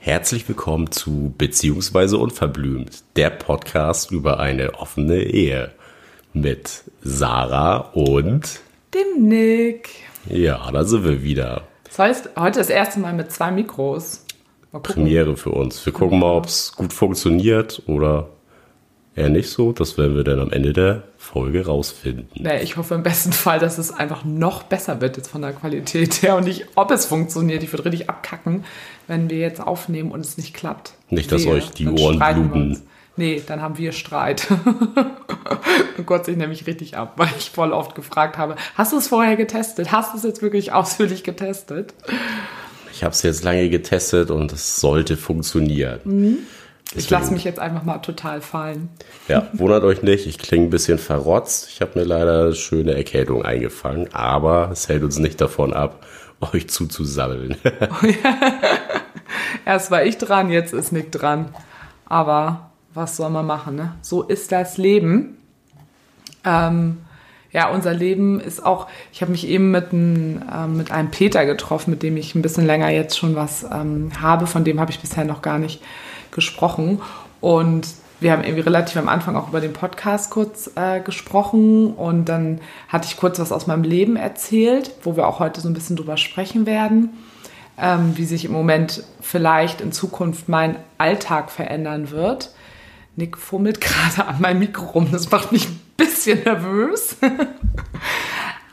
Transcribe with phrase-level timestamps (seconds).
[0.00, 5.70] Herzlich willkommen zu Beziehungsweise Unverblümt, der Podcast über eine offene Ehe
[6.32, 8.58] mit Sarah und
[8.92, 9.90] dem Nick.
[10.28, 11.68] Ja, da sind wir wieder.
[11.84, 14.24] Das heißt, heute das erste Mal mit zwei Mikros.
[14.72, 15.86] Premiere für uns.
[15.86, 18.30] Wir gucken mal, ob es gut funktioniert oder
[19.16, 19.72] eher nicht so.
[19.72, 22.28] Das werden wir dann am Ende der Folge rausfinden.
[22.34, 25.52] Nee, ich hoffe im besten Fall, dass es einfach noch besser wird jetzt von der
[25.52, 27.62] Qualität her und nicht, ob es funktioniert.
[27.62, 28.64] Ich würde richtig abkacken,
[29.08, 30.92] wenn wir jetzt aufnehmen und es nicht klappt.
[31.10, 32.82] Nicht, dass Wehe, euch die Ohren bluten.
[33.18, 34.46] Nee, dann haben wir Streit.
[35.96, 39.08] und Gott sich nämlich richtig ab, weil ich voll oft gefragt habe, hast du es
[39.08, 39.90] vorher getestet?
[39.90, 41.94] Hast du es jetzt wirklich ausführlich getestet?
[42.92, 46.00] Ich habe es jetzt lange getestet und es sollte funktionieren.
[46.04, 46.38] Mhm.
[46.96, 48.88] Ich lasse mich jetzt einfach mal total fallen.
[49.28, 51.68] Ja, wundert euch nicht, ich klinge ein bisschen verrotzt.
[51.70, 56.04] Ich habe mir leider eine schöne Erkältung eingefangen, aber es hält uns nicht davon ab,
[56.40, 57.56] euch zuzusammeln.
[59.64, 61.48] Erst war ich dran, jetzt ist Nick dran.
[62.06, 63.94] Aber was soll man machen, ne?
[64.00, 65.36] So ist das Leben.
[66.44, 66.98] Ähm,
[67.52, 71.46] ja, unser Leben ist auch, ich habe mich eben mit, ein, äh, mit einem Peter
[71.46, 74.90] getroffen, mit dem ich ein bisschen länger jetzt schon was ähm, habe, von dem habe
[74.90, 75.82] ich bisher noch gar nicht
[76.36, 77.02] gesprochen.
[77.40, 77.88] Und
[78.20, 82.60] wir haben irgendwie relativ am Anfang auch über den Podcast kurz äh, gesprochen und dann
[82.88, 85.96] hatte ich kurz was aus meinem Leben erzählt, wo wir auch heute so ein bisschen
[85.96, 87.10] drüber sprechen werden,
[87.76, 92.54] ähm, wie sich im Moment vielleicht in Zukunft mein Alltag verändern wird.
[93.16, 97.16] Nick fummelt gerade an meinem Mikro rum, das macht mich ein bisschen nervös.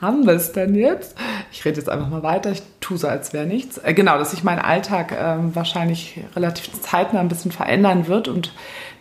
[0.04, 1.16] Haben wir es denn jetzt?
[1.50, 3.78] Ich rede jetzt einfach mal weiter, ich tue so, als wäre nichts.
[3.78, 8.52] Äh, genau, dass sich mein Alltag äh, wahrscheinlich relativ zeitnah ein bisschen verändern wird und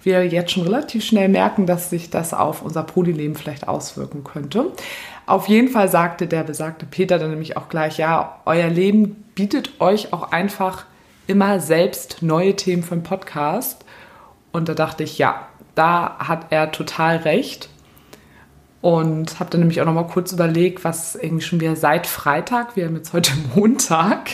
[0.01, 4.71] wir jetzt schon relativ schnell merken, dass sich das auf unser Polyleben vielleicht auswirken könnte.
[5.25, 9.81] Auf jeden Fall sagte der besagte Peter dann nämlich auch gleich, ja, euer Leben bietet
[9.81, 10.85] euch auch einfach
[11.27, 13.83] immer selbst neue Themen für einen Podcast.
[14.53, 17.67] Und da dachte ich, ja, da hat er total recht.
[18.83, 22.75] Und habe dann nämlich auch noch mal kurz überlegt, was irgendwie schon wieder seit Freitag,
[22.75, 24.31] wir haben jetzt heute Montag,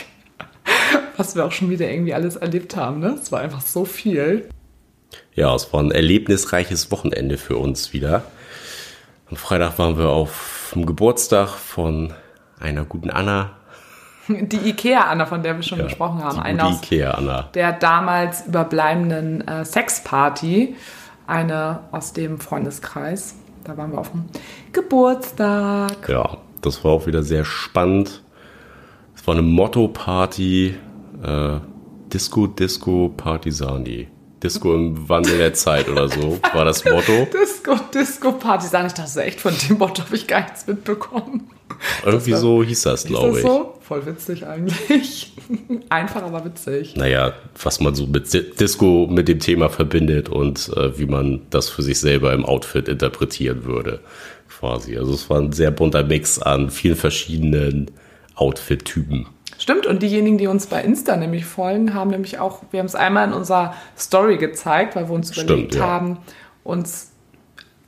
[1.16, 2.98] was wir auch schon wieder irgendwie alles erlebt haben.
[2.98, 3.16] Ne?
[3.22, 4.48] Es war einfach so viel.
[5.34, 8.24] Ja, es war ein erlebnisreiches Wochenende für uns wieder.
[9.30, 12.12] Am Freitag waren wir auf dem Geburtstag von
[12.58, 13.50] einer guten Anna.
[14.26, 16.42] Die Ikea-Anna, von der wir schon ja, gesprochen haben.
[16.56, 17.50] Die aus Ikea-Anna.
[17.54, 20.74] Der damals überbleibenden äh, Sexparty.
[21.28, 23.36] Eine aus dem Freundeskreis.
[23.64, 24.24] Da waren wir auf dem
[24.72, 26.08] Geburtstag.
[26.08, 28.22] Ja, das war auch wieder sehr spannend.
[29.14, 30.74] Es war eine Motto-Party.
[31.22, 31.58] Äh,
[32.12, 34.08] Disco, Disco, Partisani.
[34.42, 37.28] Disco im Wandel der Zeit oder so, war das Motto.
[37.32, 38.86] Disco, Disco, Partisan.
[38.86, 41.50] Ich dachte echt, von dem Motto habe ich gar nichts mitbekommen.
[42.04, 43.42] Irgendwie war, so hieß das, glaube ich.
[43.42, 43.74] So?
[43.80, 45.32] Voll witzig eigentlich.
[45.88, 46.96] Einfach, aber witzig.
[46.96, 51.68] Naja, was man so mit Disco mit dem Thema verbindet und äh, wie man das
[51.68, 54.00] für sich selber im Outfit interpretieren würde,
[54.48, 54.96] quasi.
[54.96, 57.90] Also es war ein sehr bunter Mix an vielen verschiedenen
[58.34, 59.26] Outfit-Typen.
[59.58, 62.94] Stimmt, und diejenigen, die uns bei Insta nämlich folgen, haben nämlich auch, wir haben es
[62.94, 65.86] einmal in unserer Story gezeigt, weil wir uns Stimmt, überlegt ja.
[65.86, 66.18] haben,
[66.64, 67.10] uns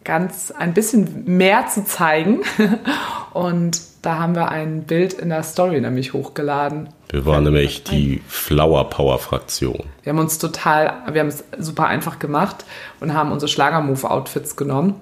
[0.05, 2.41] ganz ein bisschen mehr zu zeigen.
[3.33, 6.89] Und da haben wir ein Bild in der Story nämlich hochgeladen.
[7.09, 9.85] Wir waren nämlich die Flower Power Fraktion.
[10.03, 12.65] Wir haben uns total, wir haben es super einfach gemacht
[13.01, 14.97] und haben unsere Schlagermove-Outfits genommen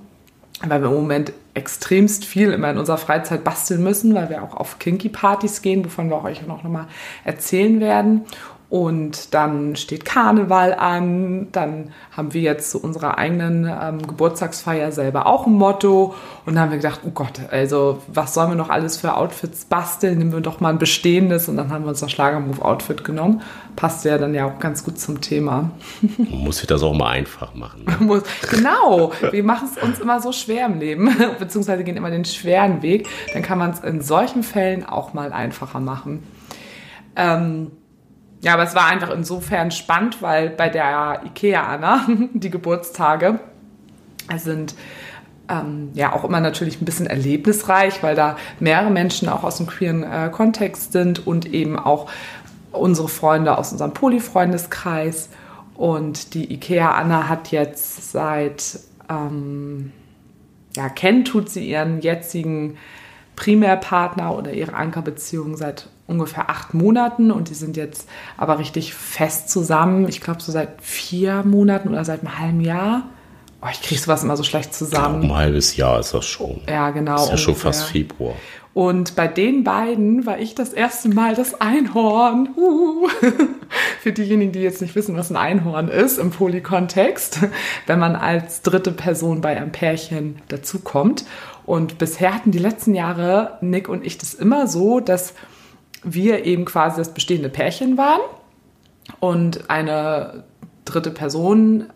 [0.67, 4.55] weil wir im Moment extremst viel immer in unserer Freizeit basteln müssen, weil wir auch
[4.55, 6.87] auf Kinky-Partys gehen, wovon wir euch noch mal
[7.25, 8.27] erzählen werden.
[8.71, 15.27] Und dann steht Karneval an, dann haben wir jetzt zu unserer eigenen ähm, Geburtstagsfeier selber
[15.27, 16.15] auch ein Motto.
[16.47, 19.65] Und dann haben wir gedacht, oh Gott, also was sollen wir noch alles für Outfits
[19.65, 20.19] basteln?
[20.19, 21.49] Nehmen wir doch mal ein bestehendes.
[21.49, 23.43] Und dann haben wir uns das Schlagermove-Outfit genommen.
[23.75, 25.73] Passt ja dann ja auch ganz gut zum Thema.
[26.01, 27.87] Man muss sich das auch mal einfach machen.
[27.87, 28.23] Ne?
[28.53, 32.83] genau, wir machen es uns immer so schwer im Leben, beziehungsweise gehen immer den schweren
[32.83, 33.09] Weg.
[33.33, 36.23] Dann kann man es in solchen Fällen auch mal einfacher machen.
[37.17, 37.73] Ähm,
[38.41, 43.41] ja, aber es war einfach insofern spannend, weil bei der IKEA Anna die Geburtstage
[44.37, 44.75] sind
[45.49, 49.67] ähm, ja auch immer natürlich ein bisschen erlebnisreich, weil da mehrere Menschen auch aus dem
[49.67, 52.11] queeren äh, Kontext sind und eben auch
[52.73, 55.29] unsere Freunde aus unserem Poly-Freundeskreis.
[55.75, 59.93] Und die IKEA Anna hat jetzt seit, ähm,
[60.77, 62.77] ja, kennt tut sie ihren jetzigen
[63.35, 69.49] Primärpartner oder ihre Ankerbeziehung seit ungefähr acht Monaten und die sind jetzt aber richtig fest
[69.49, 70.09] zusammen.
[70.09, 73.05] Ich glaube, so seit vier Monaten oder seit einem halben Jahr
[73.63, 75.25] Oh, ich kriege sowas immer so schlecht zusammen.
[75.25, 76.63] Ein halbes Jahr ist das schon.
[76.67, 77.23] Ja, genau.
[77.23, 78.35] ist ja schon fast Februar.
[78.73, 82.51] Und bei den beiden war ich das erste Mal das Einhorn.
[82.57, 83.09] Uh.
[84.01, 87.41] Für diejenigen, die jetzt nicht wissen, was ein Einhorn ist im Polykontext,
[87.87, 91.25] wenn man als dritte Person bei einem Pärchen dazukommt.
[91.67, 95.35] Und bisher hatten die letzten Jahre Nick und ich das immer so, dass
[96.03, 98.21] wir eben quasi das bestehende Pärchen waren
[99.21, 100.45] und eine
[100.85, 101.87] dritte Person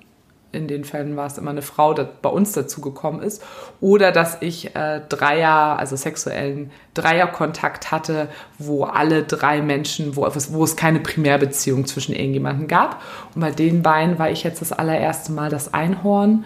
[0.55, 3.43] in den Fällen war es immer eine Frau, die bei uns dazugekommen ist,
[3.81, 8.29] oder dass ich äh, Dreier, also sexuellen Dreierkontakt hatte,
[8.59, 13.03] wo alle drei Menschen, wo, wo es keine Primärbeziehung zwischen irgendjemanden gab.
[13.35, 16.45] Und bei den beiden war ich jetzt das allererste Mal das Einhorn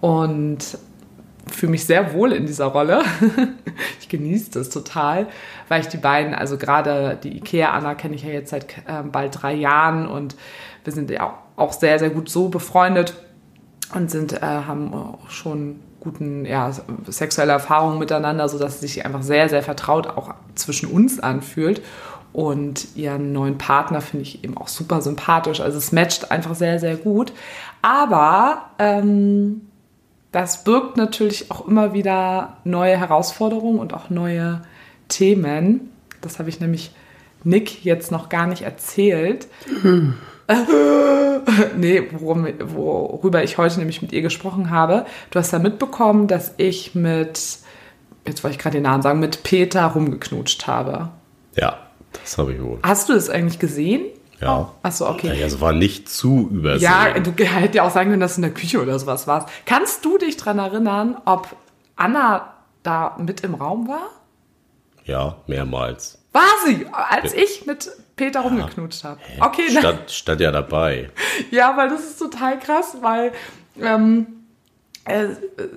[0.00, 0.78] und
[1.46, 3.02] fühle mich sehr wohl in dieser Rolle.
[4.00, 5.26] ich genieße das total,
[5.68, 9.42] weil ich die beiden, also gerade die Ikea-Anna kenne ich ja jetzt seit äh, bald
[9.42, 10.36] drei Jahren und
[10.84, 13.14] wir sind ja auch sehr, sehr gut so befreundet
[13.94, 16.72] und sind, äh, haben schon guten, ja,
[17.06, 21.82] sexuelle Erfahrungen miteinander, sodass es sich einfach sehr, sehr vertraut auch zwischen uns anfühlt.
[22.32, 25.60] Und ihren neuen Partner finde ich eben auch super sympathisch.
[25.60, 27.32] Also es matcht einfach sehr, sehr gut.
[27.82, 29.62] Aber ähm,
[30.32, 34.62] das birgt natürlich auch immer wieder neue Herausforderungen und auch neue
[35.08, 35.90] Themen.
[36.20, 36.92] Das habe ich nämlich
[37.42, 39.48] Nick jetzt noch gar nicht erzählt.
[39.82, 40.14] Hm.
[41.76, 45.06] nee, worum, worüber ich heute nämlich mit ihr gesprochen habe.
[45.30, 47.58] Du hast ja mitbekommen, dass ich mit,
[48.26, 51.10] jetzt wollte ich gerade den Namen sagen, mit Peter rumgeknutscht habe.
[51.56, 51.78] Ja,
[52.12, 52.78] das habe ich wohl.
[52.82, 54.04] Hast du das eigentlich gesehen?
[54.40, 54.58] Ja.
[54.58, 55.28] Oh, achso, okay.
[55.28, 56.90] Naja, es war nicht zu übersehen.
[56.90, 59.48] Ja, du hättest ja auch sagen können, dass du in der Küche oder sowas warst.
[59.66, 61.54] Kannst du dich daran erinnern, ob
[61.96, 64.08] Anna da mit im Raum war?
[65.04, 66.18] Ja, mehrmals.
[66.32, 69.18] War sie, als ich mit Peter rumgeknutscht habe.
[69.40, 71.10] Okay, stand, stand ja dabei.
[71.50, 73.32] ja, weil das ist total krass, weil
[73.80, 74.26] ähm,
[75.04, 75.26] äh,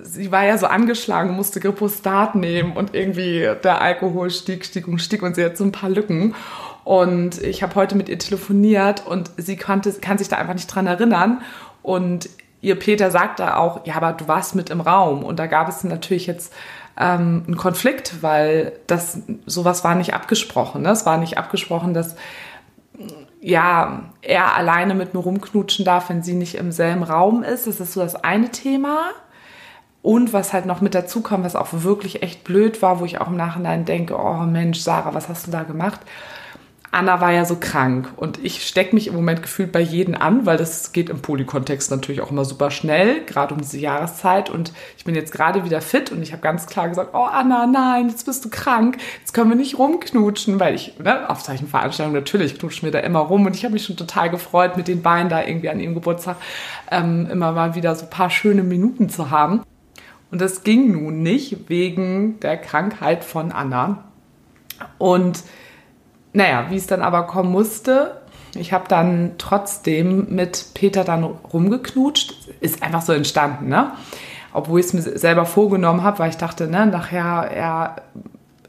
[0.02, 5.00] sie war ja so angeschlagen, musste Gripostat nehmen und irgendwie der Alkohol stieg, stieg und
[5.00, 6.34] stieg und sie hat so ein paar Lücken.
[6.84, 10.66] Und ich habe heute mit ihr telefoniert und sie konnte, kann sich da einfach nicht
[10.66, 11.40] dran erinnern.
[11.82, 12.28] Und
[12.60, 15.24] ihr Peter sagte auch, ja, aber du warst mit im Raum.
[15.24, 16.52] Und da gab es natürlich jetzt
[16.98, 20.82] ähm, einen Konflikt, weil das sowas war nicht abgesprochen.
[20.82, 20.90] Ne?
[20.90, 22.16] Es war nicht abgesprochen, dass
[23.40, 27.66] ja, er alleine mit mir rumknutschen darf, wenn sie nicht im selben Raum ist.
[27.66, 29.10] Das ist so das eine Thema.
[30.00, 33.20] Und was halt noch mit dazu kommt, was auch wirklich echt blöd war, wo ich
[33.20, 36.00] auch im Nachhinein denke, oh Mensch, Sarah, was hast du da gemacht?
[36.94, 40.46] Anna war ja so krank und ich stecke mich im Moment gefühlt bei jedem an,
[40.46, 44.48] weil das geht im Polykontext natürlich auch immer super schnell, gerade um diese Jahreszeit.
[44.48, 47.66] Und ich bin jetzt gerade wieder fit und ich habe ganz klar gesagt, oh Anna,
[47.66, 52.16] nein, jetzt bist du krank, jetzt können wir nicht rumknutschen, weil ich, ne, auf Zeichenveranstaltungen
[52.16, 55.02] natürlich knutschen wir da immer rum und ich habe mich schon total gefreut, mit den
[55.02, 56.36] Beinen da irgendwie an ihrem Geburtstag
[56.92, 59.62] ähm, immer mal wieder so ein paar schöne Minuten zu haben.
[60.30, 64.04] Und das ging nun nicht wegen der Krankheit von Anna.
[64.98, 65.42] Und
[66.34, 68.20] naja, wie es dann aber kommen musste,
[68.56, 72.34] ich habe dann trotzdem mit Peter dann rumgeknutscht.
[72.60, 73.92] Ist einfach so entstanden, ne?
[74.52, 77.96] Obwohl ich es mir selber vorgenommen habe, weil ich dachte, ne, nachher er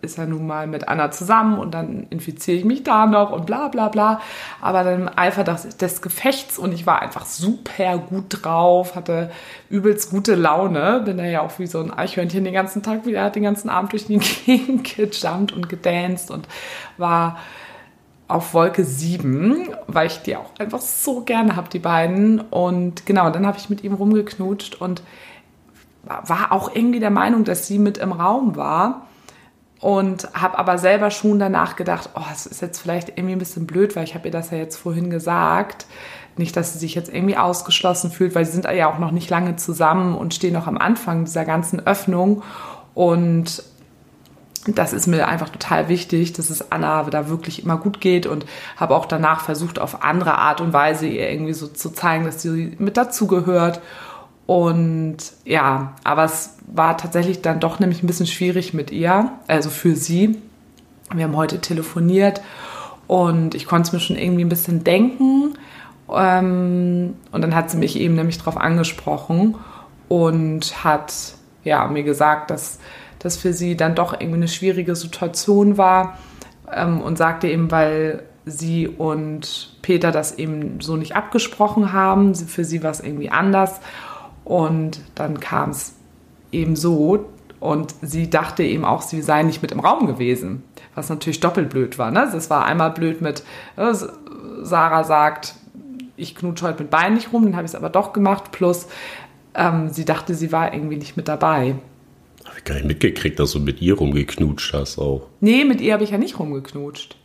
[0.06, 3.46] ist ja nun mal mit Anna zusammen und dann infiziere ich mich da noch und
[3.46, 4.22] bla bla bla.
[4.62, 9.32] Aber dann im Eifer des, des Gefechts und ich war einfach super gut drauf, hatte
[9.70, 13.44] übelst gute Laune, bin ja auch wie so ein Eichhörnchen den ganzen Tag wieder, den
[13.44, 16.48] ganzen Abend durch die Gegend gejumpt und gedanced und
[16.98, 17.38] war
[18.28, 22.40] auf Wolke 7, weil ich die auch einfach so gerne habe, die beiden.
[22.40, 25.04] Und genau, dann habe ich mit ihm rumgeknutscht und
[26.04, 29.08] war auch irgendwie der Meinung, dass sie mit im Raum war
[29.80, 33.68] und habe aber selber schon danach gedacht, oh, es ist jetzt vielleicht irgendwie ein bisschen
[33.68, 35.86] blöd, weil ich habe ihr das ja jetzt vorhin gesagt.
[36.38, 39.30] Nicht, dass sie sich jetzt irgendwie ausgeschlossen fühlt, weil sie sind ja auch noch nicht
[39.30, 42.44] lange zusammen und stehen noch am Anfang dieser ganzen Öffnung.
[42.94, 43.64] Und
[44.68, 48.46] das ist mir einfach total wichtig, dass es Anna da wirklich immer gut geht und
[48.78, 52.42] habe auch danach versucht, auf andere Art und Weise ihr irgendwie so zu zeigen, dass
[52.42, 53.82] sie mit dazugehört.
[54.48, 59.70] Und ja, aber es war tatsächlich dann doch nämlich ein bisschen schwierig mit ihr, also
[59.70, 60.40] für sie.
[61.14, 62.42] Wir haben heute telefoniert
[63.08, 65.58] und ich konnte es mir schon irgendwie ein bisschen denken.
[66.12, 69.56] Ähm, und dann hat sie mich eben nämlich darauf angesprochen
[70.08, 71.14] und hat
[71.64, 72.80] ja, mir gesagt, dass
[73.26, 76.20] das für sie dann doch irgendwie eine schwierige Situation war
[76.72, 82.64] ähm, und sagte eben, weil sie und Peter das eben so nicht abgesprochen haben, für
[82.64, 83.82] sie war es irgendwie anders
[84.44, 85.96] und dann kam es
[86.52, 87.26] eben so
[87.60, 90.64] und sie dachte eben auch, sie sei nicht mit im Raum gewesen,
[90.94, 92.12] was natürlich doppelt blöd war.
[92.12, 92.30] Ne?
[92.32, 93.44] Das war einmal blöd mit,
[93.76, 93.92] äh,
[94.62, 95.56] Sarah sagt,
[96.16, 98.88] ich knutsche heute mit Beinen nicht rum, dann habe ich es aber doch gemacht, plus
[99.56, 101.74] ähm, sie dachte, sie war irgendwie nicht mit dabei.
[102.58, 105.28] Ich gar nicht mitgekriegt, dass du mit ihr rumgeknutscht hast auch.
[105.40, 107.18] Nee, mit ihr habe ich ja nicht rumgeknutscht.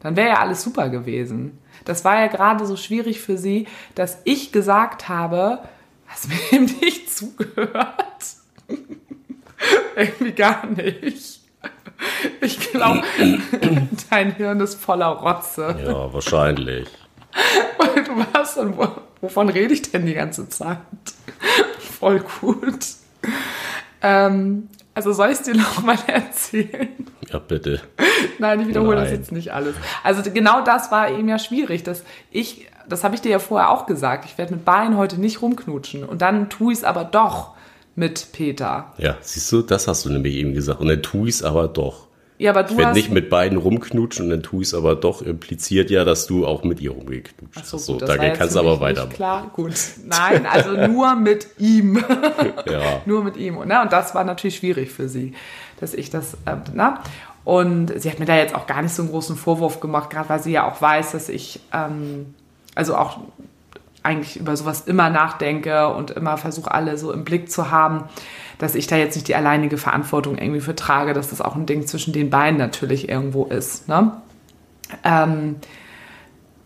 [0.00, 1.58] Dann wäre ja alles super gewesen.
[1.84, 5.60] Das war ja gerade so schwierig für sie, dass ich gesagt habe,
[6.06, 7.84] hast mir eben nicht zugehört.
[9.96, 11.40] Irgendwie gar nicht.
[12.40, 13.02] Ich glaube,
[14.10, 15.76] dein Hirn ist voller Rotze.
[15.84, 16.88] Ja, wahrscheinlich.
[17.78, 18.76] Weil du warst dann,
[19.20, 20.78] wovon rede ich denn die ganze Zeit?
[21.78, 22.86] Voll gut.
[24.06, 26.88] Ähm, also soll ich es dir nochmal erzählen?
[27.30, 27.80] Ja, bitte.
[28.38, 29.04] Nein, ich wiederhole Nein.
[29.04, 29.74] das jetzt nicht alles.
[30.04, 33.70] Also genau das war eben ja schwierig, dass ich, das habe ich dir ja vorher
[33.70, 36.04] auch gesagt, ich werde mit beiden heute nicht rumknutschen.
[36.04, 37.54] Und dann tue ich es aber doch
[37.96, 38.92] mit Peter.
[38.98, 40.80] Ja, siehst du, das hast du nämlich eben gesagt.
[40.80, 42.05] Und dann tu ich's aber doch.
[42.38, 42.96] Ja, aber Ich du werde hast...
[42.96, 46.64] nicht mit beiden rumknutschen und dann tu ich's aber doch impliziert ja, dass du auch
[46.64, 47.70] mit ihr rumgeknutscht hast.
[47.70, 49.14] so, gut, da jetzt kannst du aber weitermachen.
[49.14, 49.74] Klar, gut.
[50.04, 52.02] Nein, also nur mit ihm.
[52.70, 53.00] Ja.
[53.06, 53.54] nur mit ihm.
[53.66, 53.80] Ne?
[53.80, 55.32] Und das war natürlich schwierig für sie,
[55.80, 57.00] dass ich das, äh, na?
[57.44, 60.28] Und sie hat mir da jetzt auch gar nicht so einen großen Vorwurf gemacht, gerade
[60.28, 62.34] weil sie ja auch weiß, dass ich, ähm,
[62.74, 63.18] also auch
[64.06, 68.04] eigentlich über sowas immer nachdenke und immer versuche, alle so im Blick zu haben,
[68.58, 71.66] dass ich da jetzt nicht die alleinige Verantwortung irgendwie für trage, dass das auch ein
[71.66, 73.88] Ding zwischen den beiden natürlich irgendwo ist.
[73.88, 74.12] Ne?
[75.04, 75.56] Ähm,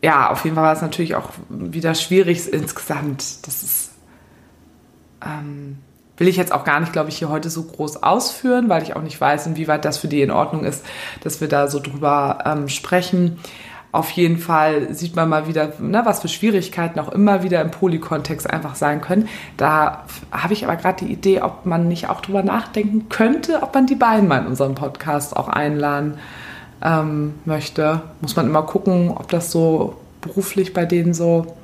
[0.03, 3.47] ja, auf jeden Fall war es natürlich auch wieder schwierig insgesamt.
[3.47, 3.91] Das ist,
[5.25, 5.79] ähm,
[6.17, 8.95] will ich jetzt auch gar nicht, glaube ich, hier heute so groß ausführen, weil ich
[8.97, 10.85] auch nicht weiß, inwieweit das für die in Ordnung ist,
[11.23, 13.39] dass wir da so drüber ähm, sprechen.
[13.93, 17.73] Auf jeden Fall sieht man mal wieder, ne, was für Schwierigkeiten auch immer wieder im
[17.73, 19.29] Polykontext einfach sein können.
[19.57, 23.75] Da habe ich aber gerade die Idee, ob man nicht auch drüber nachdenken könnte, ob
[23.75, 26.19] man die beiden mal in unseren Podcast auch einladen
[26.83, 28.03] ähm, möchte.
[28.21, 31.57] Muss man immer gucken, ob das so beruflich bei denen so.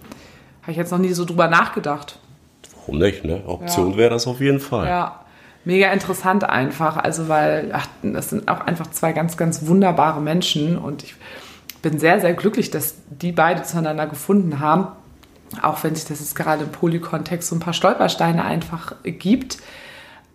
[0.63, 2.19] Habe ich jetzt noch nie so drüber nachgedacht.
[2.81, 3.43] Warum nicht, ne?
[3.47, 3.97] Option Ja.
[3.99, 4.89] wäre das auf jeden Fall.
[4.89, 5.21] Ja,
[5.65, 6.97] mega interessant einfach.
[6.97, 11.15] Also, weil, ach, das sind auch einfach zwei ganz, ganz wunderbare Menschen und ich
[11.89, 14.89] bin sehr, sehr glücklich, dass die beide zueinander gefunden haben.
[15.63, 19.59] Auch wenn sich das jetzt gerade im Polykontext so ein paar Stolpersteine einfach gibt.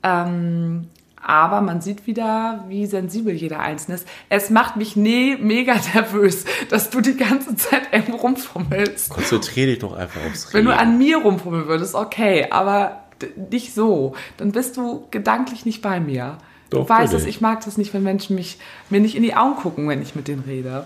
[0.01, 0.87] Ähm,
[1.21, 4.07] aber man sieht wieder, wie sensibel jeder Einzelne ist.
[4.29, 9.09] Es macht mich nee, mega nervös, dass du die ganze Zeit irgendwo rumfummelst.
[9.09, 10.77] Konzentrier dich doch einfach aufs Wenn Reden.
[10.77, 13.03] du an mir rumfummeln würdest, okay, aber
[13.51, 14.15] nicht so.
[14.37, 16.37] Dann bist du gedanklich nicht bei mir.
[16.69, 17.35] Du Doch, weißt bin es, ich.
[17.35, 18.57] ich mag das nicht, wenn Menschen mich,
[18.89, 20.85] mir nicht in die Augen gucken, wenn ich mit denen rede.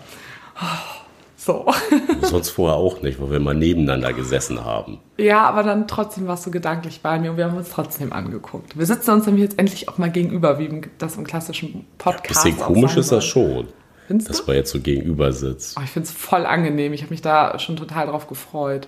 [1.37, 1.71] So.
[2.21, 4.99] Sonst vorher auch nicht, weil wir mal nebeneinander gesessen haben.
[5.17, 8.77] Ja, aber dann trotzdem warst du gedanklich bei mir und wir haben uns trotzdem angeguckt.
[8.77, 12.59] Wir sitzen uns nämlich jetzt endlich auch mal gegenüber, wie das im klassischen Podcast Bisschen
[12.59, 13.67] auch komisch ist das schon,
[14.07, 14.43] Findest dass du?
[14.47, 15.77] man jetzt so gegenüber sitzt.
[15.77, 16.93] Oh, ich finde es voll angenehm.
[16.93, 18.87] Ich habe mich da schon total drauf gefreut.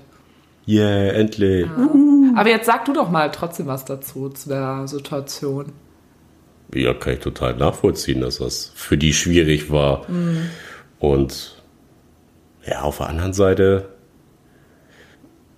[0.67, 1.67] Yeah, endlich.
[2.35, 5.73] Aber jetzt sag du doch mal trotzdem was dazu, zu der Situation.
[6.73, 10.05] Ja, kann ich total nachvollziehen, dass das für die schwierig war.
[10.99, 11.56] Und
[12.69, 13.89] ja, auf der anderen Seite,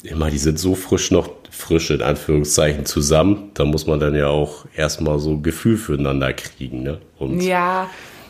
[0.04, 4.28] immer, die sind so frisch noch, frisch in Anführungszeichen zusammen, da muss man dann ja
[4.28, 6.84] auch erstmal so ein Gefühl füreinander kriegen.
[6.84, 7.00] Ne?
[7.18, 7.90] Und Ja,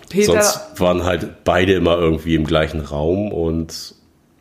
[0.09, 0.41] Peter.
[0.41, 3.93] sonst waren halt beide immer irgendwie im gleichen Raum und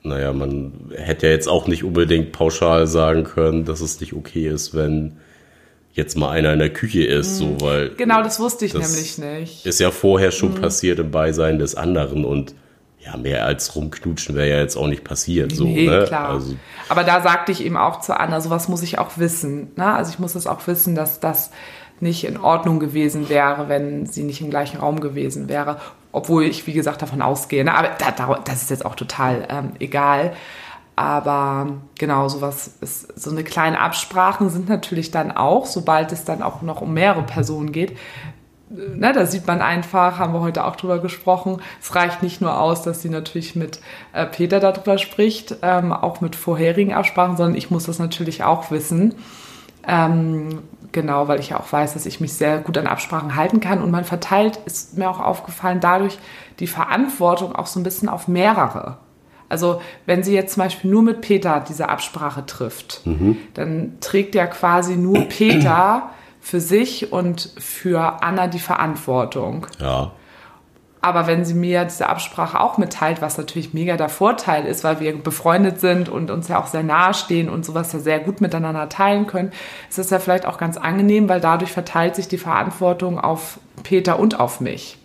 [0.04, 4.48] naja, man hätte ja jetzt auch nicht unbedingt pauschal sagen können, dass es nicht okay
[4.48, 5.16] ist, wenn
[5.92, 9.18] jetzt mal einer in der Küche ist, so, weil Genau, das wusste ich Das nämlich
[9.18, 9.66] nicht.
[9.66, 10.32] ist ja vorher Mhm.
[10.32, 12.54] schon passiert im Beisein des anderen und
[13.00, 16.04] ja, mehr als rumknutschen wäre ja jetzt auch nicht passiert, so, nee, ne?
[16.06, 16.30] klar.
[16.30, 16.56] Also,
[16.88, 19.72] Aber da sagte ich eben auch zu Anna, sowas muss ich auch wissen.
[19.76, 19.94] Ne?
[19.94, 21.50] Also ich muss das auch wissen, dass das
[22.00, 25.80] nicht in Ordnung gewesen wäre, wenn sie nicht im gleichen Raum gewesen wäre.
[26.12, 27.64] Obwohl ich, wie gesagt, davon ausgehe.
[27.64, 27.74] Ne?
[27.74, 30.32] Aber da, da, das ist jetzt auch total ähm, egal.
[30.96, 36.42] Aber genau, sowas ist, so eine kleine Absprachen sind natürlich dann auch, sobald es dann
[36.42, 37.96] auch noch um mehrere Personen geht,
[38.70, 42.58] ne, da sieht man einfach, haben wir heute auch drüber gesprochen, es reicht nicht nur
[42.60, 43.80] aus, dass sie natürlich mit
[44.12, 48.70] äh, Peter darüber spricht, ähm, auch mit vorherigen Absprachen, sondern ich muss das natürlich auch
[48.70, 49.14] wissen.
[49.86, 50.60] Ähm,
[50.92, 53.82] genau, weil ich ja auch weiß, dass ich mich sehr gut an Absprachen halten kann
[53.82, 56.18] und man verteilt, ist mir auch aufgefallen, dadurch
[56.60, 58.98] die Verantwortung auch so ein bisschen auf mehrere.
[59.48, 63.00] Also wenn sie jetzt zum Beispiel nur mit Peter diese Absprache trifft,
[63.54, 66.10] dann trägt ja quasi nur Peter
[66.48, 69.66] für sich und für Anna die Verantwortung.
[69.82, 70.12] ja,
[71.02, 74.98] Aber wenn sie mir diese Absprache auch mitteilt, was natürlich mega der Vorteil ist, weil
[74.98, 78.40] wir befreundet sind und uns ja auch sehr nahe stehen und sowas ja sehr gut
[78.40, 79.52] miteinander teilen können,
[79.90, 84.18] ist es ja vielleicht auch ganz angenehm, weil dadurch verteilt sich die Verantwortung auf Peter
[84.18, 84.96] und auf mich.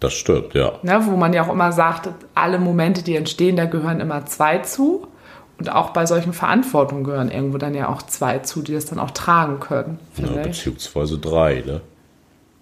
[0.00, 0.72] das stimmt, ja.
[0.82, 4.60] Ne, wo man ja auch immer sagt, alle Momente, die entstehen, da gehören immer zwei
[4.60, 5.06] zu.
[5.58, 8.98] Und auch bei solchen Verantwortungen gehören irgendwo dann ja auch zwei zu, die das dann
[8.98, 9.98] auch tragen können.
[10.18, 11.80] Ja, beziehungsweise drei, ne?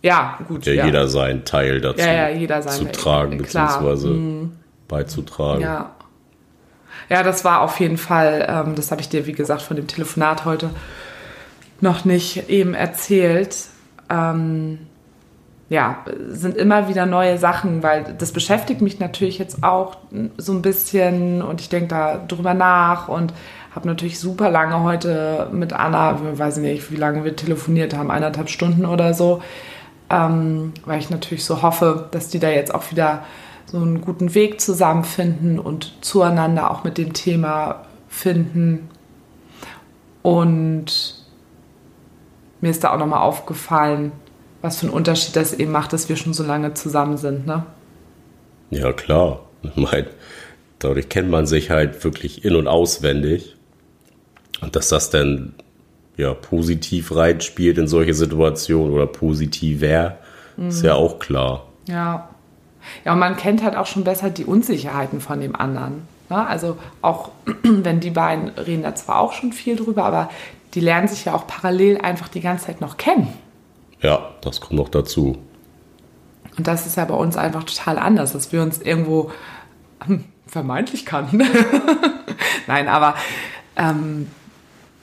[0.02, 0.66] Ja, gut.
[0.66, 4.52] Ja, ja, jeder seinen Teil dazu ja, ja, zu tragen, beziehungsweise mhm.
[4.86, 5.62] beizutragen.
[5.62, 5.90] Ja.
[7.08, 9.86] Ja, das war auf jeden Fall, ähm, das habe ich dir, wie gesagt, von dem
[9.86, 10.70] Telefonat heute
[11.80, 13.56] noch nicht eben erzählt.
[14.08, 14.78] Ähm,
[15.68, 19.96] ja, sind immer wieder neue Sachen, weil das beschäftigt mich natürlich jetzt auch
[20.36, 23.32] so ein bisschen und ich denke da drüber nach und
[23.74, 28.48] habe natürlich super lange heute mit Anna, weiß nicht, wie lange wir telefoniert haben, eineinhalb
[28.48, 29.42] Stunden oder so,
[30.10, 33.24] ähm, weil ich natürlich so hoffe, dass die da jetzt auch wieder
[33.66, 38.88] so einen guten Weg zusammenfinden und zueinander auch mit dem Thema finden.
[40.22, 41.24] Und
[42.60, 44.12] mir ist da auch nochmal aufgefallen,
[44.64, 47.66] was für einen Unterschied das eben macht, dass wir schon so lange zusammen sind, ne?
[48.70, 49.40] Ja, klar.
[49.62, 50.06] Ich meine,
[50.78, 53.56] dadurch kennt man sich halt wirklich in- und auswendig.
[54.62, 55.52] Und dass das dann
[56.16, 60.16] ja positiv reinspielt in solche Situationen oder positiv wäre,
[60.56, 60.68] mhm.
[60.68, 61.66] ist ja auch klar.
[61.86, 62.30] Ja.
[63.04, 66.08] Ja, und man kennt halt auch schon besser die Unsicherheiten von dem anderen.
[66.30, 66.46] Ne?
[66.46, 70.30] Also auch wenn die beiden reden da zwar auch schon viel drüber, aber
[70.72, 73.28] die lernen sich ja auch parallel einfach die ganze Zeit noch kennen.
[74.04, 75.38] Ja, das kommt noch dazu.
[76.58, 79.32] Und das ist ja bei uns einfach total anders, dass wir uns irgendwo
[80.04, 81.42] hm, vermeintlich kannten.
[82.66, 83.14] Nein, aber
[83.76, 84.28] ähm,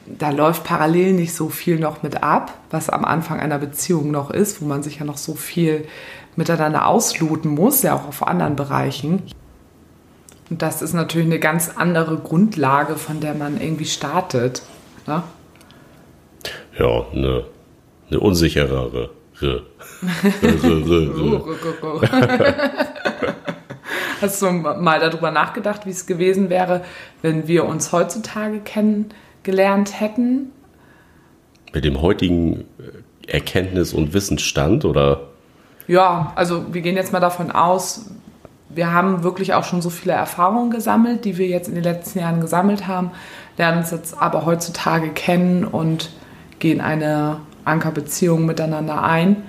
[0.06, 4.30] da läuft parallel nicht so viel noch mit ab, was am Anfang einer Beziehung noch
[4.30, 5.88] ist, wo man sich ja noch so viel
[6.36, 9.24] miteinander ausloten muss, ja auch auf anderen Bereichen.
[10.52, 14.62] Und das ist natürlich eine ganz andere Grundlage, von der man irgendwie startet.
[15.08, 15.24] Ne?
[16.78, 17.46] Ja, eine,
[18.12, 19.10] eine unsicherere.
[24.22, 26.84] Hast du mal darüber nachgedacht, wie es gewesen wäre,
[27.22, 30.52] wenn wir uns heutzutage kennengelernt hätten?
[31.74, 32.66] Mit dem heutigen
[33.28, 35.30] Erkenntnis- und Wissensstand oder?
[35.88, 38.12] Ja, also wir gehen jetzt mal davon aus,
[38.70, 42.20] wir haben wirklich auch schon so viele Erfahrungen gesammelt, die wir jetzt in den letzten
[42.20, 43.12] Jahren gesammelt haben,
[43.58, 46.12] lernen uns jetzt aber heutzutage kennen und
[46.60, 49.44] gehen eine Ankerbeziehung miteinander ein.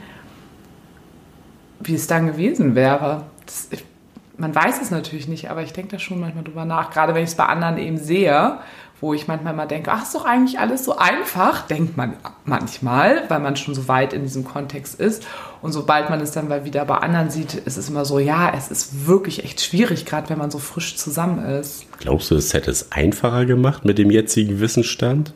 [1.81, 3.85] Wie es dann gewesen wäre, das, ich,
[4.37, 7.25] man weiß es natürlich nicht, aber ich denke da schon manchmal drüber nach, gerade wenn
[7.25, 8.59] ich es bei anderen eben sehe,
[9.03, 13.25] wo ich manchmal mal denke, ach, ist doch eigentlich alles so einfach, denkt man manchmal,
[13.29, 15.27] weil man schon so weit in diesem Kontext ist.
[15.61, 18.53] Und sobald man es dann mal wieder bei anderen sieht, ist es immer so, ja,
[18.57, 21.85] es ist wirklich echt schwierig, gerade wenn man so frisch zusammen ist.
[21.98, 25.35] Glaubst du, es hätte es einfacher gemacht mit dem jetzigen Wissensstand?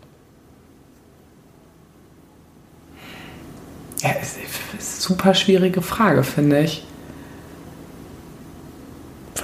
[4.07, 4.38] Ja, ist,
[4.79, 6.85] ist super schwierige Frage, finde ich.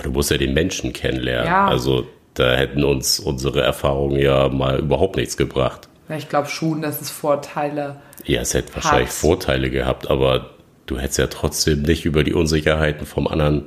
[0.03, 1.47] Du musst ja den Menschen kennenlernen.
[1.47, 1.67] Ja.
[1.69, 5.89] Also da hätten uns unsere Erfahrungen ja mal überhaupt nichts gebracht.
[6.17, 8.85] Ich glaube schon, dass es Vorteile Ja, es hätte hat.
[8.85, 10.51] wahrscheinlich Vorteile gehabt, aber
[10.87, 13.67] du hättest ja trotzdem nicht über die Unsicherheiten vom anderen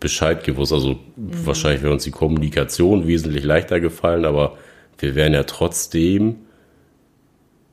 [0.00, 0.72] Bescheid gewusst.
[0.72, 1.46] Also mhm.
[1.46, 4.56] wahrscheinlich wäre uns die Kommunikation wesentlich leichter gefallen, aber
[4.98, 6.36] wir wären ja trotzdem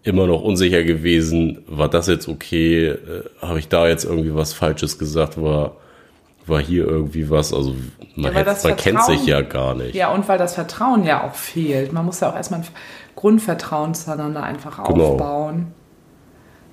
[0.04, 2.98] immer noch unsicher gewesen, war das jetzt okay, äh,
[3.42, 5.76] habe ich da jetzt irgendwie was Falsches gesagt, war
[6.46, 7.54] war hier irgendwie was.
[7.54, 7.76] Also
[8.16, 9.96] man, ja, hätte, man kennt sich ja gar nicht.
[9.96, 11.94] Ja, und weil das Vertrauen ja auch fehlt.
[11.94, 12.68] Man muss ja auch erstmal ein
[13.16, 15.14] Grundvertrauen zueinander einfach genau.
[15.14, 15.74] aufbauen.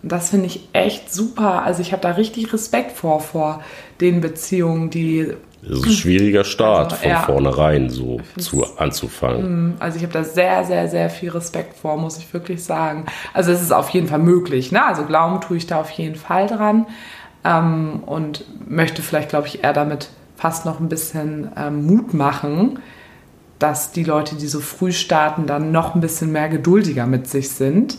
[0.03, 1.63] Und das finde ich echt super.
[1.63, 3.63] Also ich habe da richtig Respekt vor, vor
[4.01, 5.35] den Beziehungen, die.
[5.63, 9.71] Das ist ein schwieriger Start also, von ja, vornherein so zu, anzufangen.
[9.71, 13.07] Mm, also ich habe da sehr, sehr, sehr viel Respekt vor, muss ich wirklich sagen.
[13.35, 14.71] Also es ist auf jeden Fall möglich.
[14.71, 14.85] Ne?
[14.85, 16.87] Also glauben tue ich da auf jeden Fall dran
[17.45, 22.79] ähm, und möchte vielleicht, glaube ich, eher damit fast noch ein bisschen ähm, Mut machen,
[23.59, 27.51] dass die Leute, die so früh starten, dann noch ein bisschen mehr geduldiger mit sich
[27.51, 27.99] sind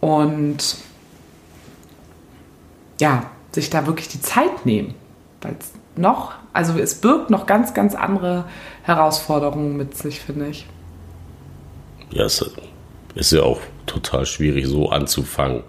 [0.00, 0.76] und
[3.00, 4.94] ja, sich da wirklich die Zeit nehmen.
[5.40, 8.46] Weil es noch, also es birgt noch ganz, ganz andere
[8.84, 10.66] Herausforderungen mit sich, finde ich.
[12.10, 12.50] Ja, es
[13.14, 15.64] ist ja auch total schwierig, so anzufangen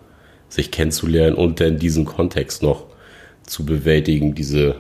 [0.48, 2.86] sich kennenzulernen und dann diesen Kontext noch
[3.44, 4.76] zu bewältigen, diese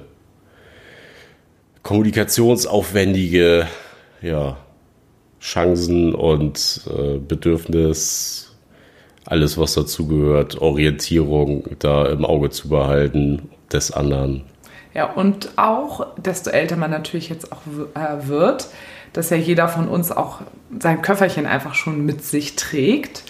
[1.83, 3.67] kommunikationsaufwendige
[4.21, 4.57] ja,
[5.39, 8.55] Chancen und äh, Bedürfnis,
[9.25, 14.43] alles was dazugehört, Orientierung da im Auge zu behalten des anderen.
[14.95, 17.61] Ja, und auch, desto älter man natürlich jetzt auch
[17.95, 18.69] äh, wird,
[19.11, 20.39] dass ja jeder von uns auch
[20.79, 23.23] sein Köfferchen einfach schon mit sich trägt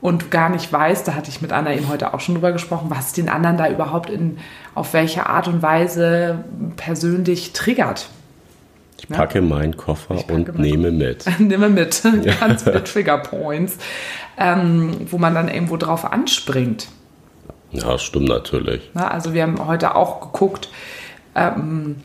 [0.00, 2.86] und gar nicht weiß, da hatte ich mit Anna eben heute auch schon drüber gesprochen,
[2.88, 4.38] was den anderen da überhaupt in,
[4.74, 6.42] auf welche Art und Weise
[6.76, 8.08] persönlich triggert.
[8.98, 9.44] Ich packe ja?
[9.44, 11.26] meinen Koffer packe und nehme mit.
[11.38, 12.02] nehme mit.
[12.40, 13.76] Ganz viele Trigger Points,
[14.38, 16.88] ähm, wo man dann irgendwo drauf anspringt.
[17.72, 18.90] Ja, stimmt natürlich.
[18.94, 20.70] Na, also wir haben heute auch geguckt,
[21.34, 21.96] ähm,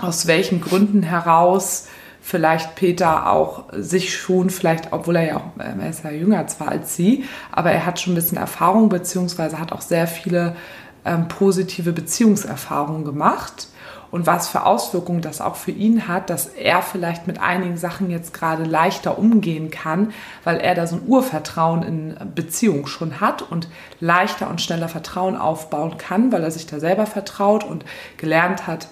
[0.00, 1.88] aus welchen Gründen heraus
[2.20, 6.46] vielleicht Peter auch sich schon vielleicht, obwohl er ja auch, ähm, er ist ja jünger
[6.46, 10.54] zwar als sie, aber er hat schon ein bisschen Erfahrung, beziehungsweise hat auch sehr viele
[11.04, 13.68] ähm, positive Beziehungserfahrungen gemacht
[14.10, 18.10] und was für Auswirkungen das auch für ihn hat, dass er vielleicht mit einigen Sachen
[18.10, 20.12] jetzt gerade leichter umgehen kann,
[20.44, 23.68] weil er da so ein Urvertrauen in Beziehung schon hat und
[24.00, 27.84] leichter und schneller Vertrauen aufbauen kann, weil er sich da selber vertraut und
[28.16, 28.88] gelernt hat,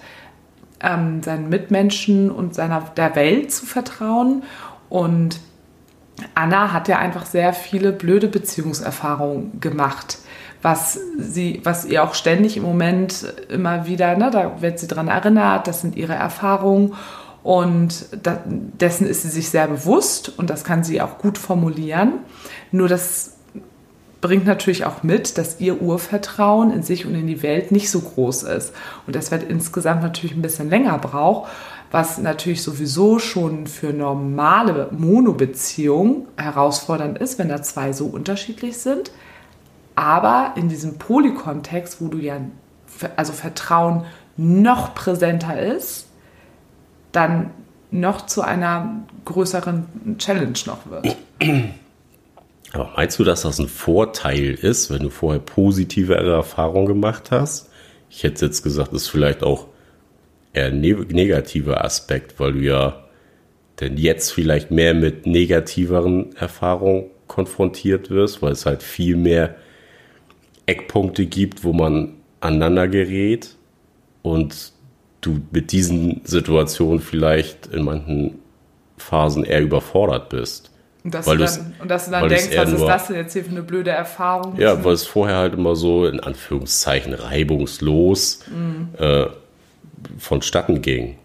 [0.81, 4.43] ähm, seinen Mitmenschen und seiner der Welt zu vertrauen.
[4.89, 5.39] Und
[6.35, 10.19] Anna hat ja einfach sehr viele blöde Beziehungserfahrungen gemacht
[10.61, 15.07] was sie, was ihr auch ständig im Moment immer wieder, ne, da wird sie daran
[15.07, 16.95] erinnert, das sind ihre Erfahrungen
[17.43, 22.13] und da, dessen ist sie sich sehr bewusst und das kann sie auch gut formulieren.
[22.71, 23.37] Nur das
[24.19, 28.01] bringt natürlich auch mit, dass ihr Urvertrauen in sich und in die Welt nicht so
[28.01, 28.73] groß ist.
[29.05, 31.47] Und das wird insgesamt natürlich ein bisschen länger brauchen,
[31.91, 39.11] was natürlich sowieso schon für normale Monobeziehungen herausfordernd ist, wenn da zwei so unterschiedlich sind.
[39.97, 42.39] Aber in diesem Polykontext, wo du ja,
[43.15, 44.05] also Vertrauen
[44.37, 46.07] noch präsenter ist,
[47.11, 47.49] dann
[47.89, 51.15] noch zu einer größeren Challenge noch wird.
[52.73, 57.71] Aber meinst du, dass das ein Vorteil ist, wenn du vorher positive Erfahrungen gemacht hast?
[58.11, 59.65] Ich hätte jetzt gesagt, ist vielleicht auch
[60.53, 63.03] eher ein ne-, negativer Aspekt, weil du ja
[63.79, 69.55] denn jetzt vielleicht mehr mit negativeren Erfahrungen konfrontiert wirst, weil es halt viel mehr
[70.67, 73.55] Eckpunkte gibt, wo man aneinander gerät
[74.21, 74.73] und
[75.21, 78.39] du mit diesen Situationen vielleicht in manchen
[78.97, 80.71] Phasen eher überfordert bist.
[81.03, 83.33] Und dass, weil du dann, und dass du dann denkst, was ist das denn jetzt
[83.33, 84.59] hier für eine blöde Erfahrung?
[84.59, 88.89] Ja, weil es vorher halt immer so in Anführungszeichen reibungslos mhm.
[88.97, 89.27] äh,
[90.17, 91.17] vonstatten ging.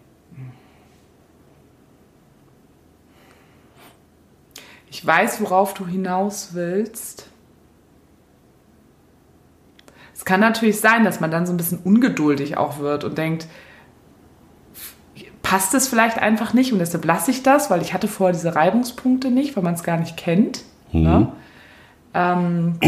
[4.89, 7.27] Ich weiß, worauf du hinaus willst.
[10.23, 13.45] Es kann natürlich sein, dass man dann so ein bisschen ungeduldig auch wird und denkt,
[15.41, 18.55] passt es vielleicht einfach nicht und deshalb lasse ich das, weil ich hatte vorher diese
[18.55, 20.63] Reibungspunkte nicht, weil man es gar nicht kennt.
[20.93, 21.03] Mhm.
[21.03, 21.27] Ne?
[22.13, 22.79] Ähm,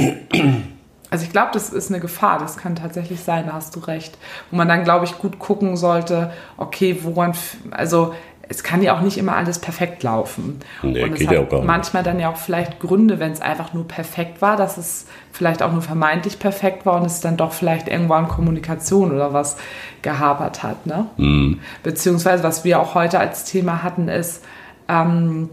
[1.09, 4.17] also ich glaube, das ist eine Gefahr, das kann tatsächlich sein, da hast du recht.
[4.49, 7.33] Wo man dann, glaube ich, gut gucken sollte, okay, woran,
[7.69, 8.15] also
[8.47, 10.59] es kann ja auch nicht immer alles perfekt laufen.
[10.83, 11.67] Nee, und es hat ja auch gar nicht.
[11.67, 15.63] manchmal dann ja auch vielleicht Gründe, wenn es einfach nur perfekt war, dass es vielleicht
[15.63, 19.57] auch nur vermeintlich perfekt war und es dann doch vielleicht irgendwann Kommunikation oder was
[20.01, 20.85] gehapert hat.
[20.85, 21.07] Ne?
[21.17, 21.59] Mhm.
[21.83, 24.43] Beziehungsweise, was wir auch heute als Thema hatten, ist,
[24.87, 25.49] ähm,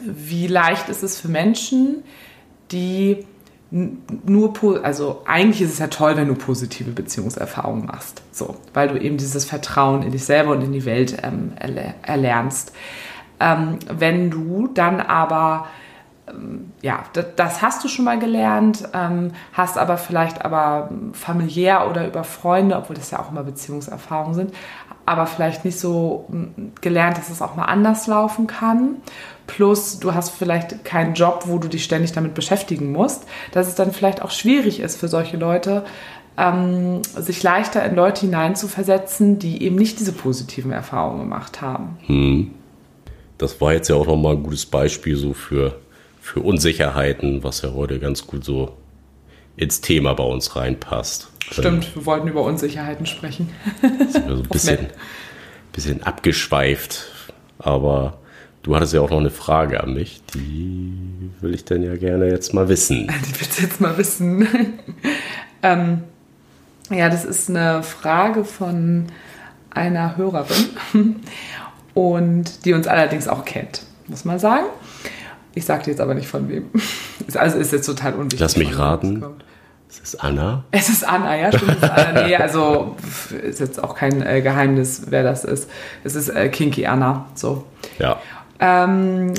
[0.00, 2.04] wie leicht ist es für Menschen,
[2.70, 3.26] die
[4.24, 9.00] nur, also eigentlich ist es ja toll, wenn du positive Beziehungserfahrungen machst, so, weil du
[9.00, 11.52] eben dieses Vertrauen in dich selber und in die Welt ähm,
[12.02, 12.72] erlernst.
[13.40, 15.66] Ähm, wenn du dann aber
[16.28, 17.02] ähm, ja,
[17.34, 22.76] das, hast du schon mal gelernt, ähm, hast aber vielleicht aber familiär oder über Freunde,
[22.76, 24.54] obwohl das ja auch immer Beziehungserfahrungen sind,
[25.04, 26.28] aber vielleicht nicht so
[26.80, 28.96] gelernt, dass es auch mal anders laufen kann.
[29.46, 33.74] Plus, du hast vielleicht keinen Job, wo du dich ständig damit beschäftigen musst, dass es
[33.74, 35.84] dann vielleicht auch schwierig ist für solche Leute,
[36.36, 41.98] ähm, sich leichter in Leute hineinzuversetzen, die eben nicht diese positiven Erfahrungen gemacht haben.
[42.06, 42.50] Hm.
[43.38, 45.78] Das war jetzt ja auch nochmal ein gutes Beispiel so für,
[46.20, 48.76] für Unsicherheiten, was ja heute ganz gut so
[49.56, 51.28] ins Thema bei uns reinpasst.
[51.50, 53.50] Stimmt, wir wollten über Unsicherheiten sprechen.
[53.80, 54.86] Sind wir so ein bisschen,
[55.72, 57.06] bisschen abgeschweift,
[57.58, 58.18] aber
[58.64, 62.28] du hattest ja auch noch eine Frage an mich, die will ich dann ja gerne
[62.28, 63.06] jetzt mal wissen.
[63.28, 64.48] Die willst du jetzt mal wissen.
[65.62, 66.02] ähm,
[66.90, 69.06] ja, das ist eine Frage von
[69.70, 70.76] einer Hörerin
[71.94, 74.66] und die uns allerdings auch kennt, muss man sagen.
[75.54, 76.70] Ich sage dir jetzt aber nicht von wem.
[77.34, 78.40] Also ist jetzt total unwichtig.
[78.40, 79.24] Lass mich raten.
[79.88, 80.64] Es ist Anna.
[80.72, 81.82] Es ist Anna, ja, stimmt.
[81.82, 82.26] Anna.
[82.26, 82.96] Nee, also
[83.42, 85.70] ist jetzt auch kein äh, Geheimnis, wer das ist.
[86.02, 87.26] Es ist äh, Kinky Anna.
[87.34, 87.64] So.
[87.98, 88.18] Ja.
[88.60, 89.34] Ähm,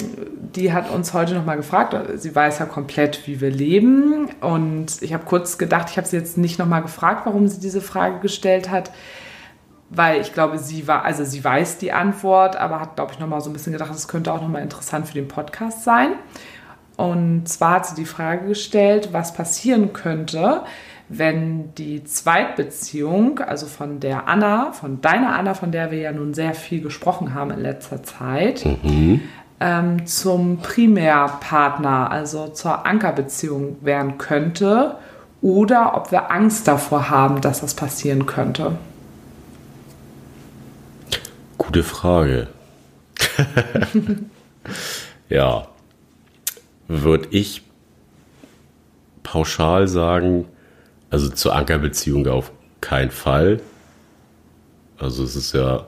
[0.56, 1.96] die hat uns heute nochmal gefragt.
[2.16, 4.30] Sie weiß ja komplett, wie wir leben.
[4.42, 7.82] Und ich habe kurz gedacht, ich habe sie jetzt nicht nochmal gefragt, warum sie diese
[7.82, 8.92] Frage gestellt hat
[9.90, 13.42] weil ich glaube, sie war, also sie weiß die Antwort, aber hat, glaube ich, nochmal
[13.42, 16.14] so ein bisschen gedacht, es könnte auch nochmal interessant für den Podcast sein.
[16.98, 20.64] Und zwar hat sie die Frage gestellt, was passieren könnte,
[21.08, 26.34] wenn die Zweitbeziehung, also von der Anna, von deiner Anna, von der wir ja nun
[26.34, 29.22] sehr viel gesprochen haben in letzter Zeit, mhm.
[29.60, 34.98] ähm, zum Primärpartner, also zur Ankerbeziehung werden könnte
[35.42, 38.78] oder ob wir Angst davor haben, dass das passieren könnte.
[41.60, 42.48] Gute Frage.
[45.30, 45.68] ja,
[46.88, 47.62] würde ich
[49.22, 50.46] pauschal sagen,
[51.16, 52.52] also zur Ankerbeziehung auf
[52.82, 53.62] keinen Fall.
[54.98, 55.86] Also es ist ja,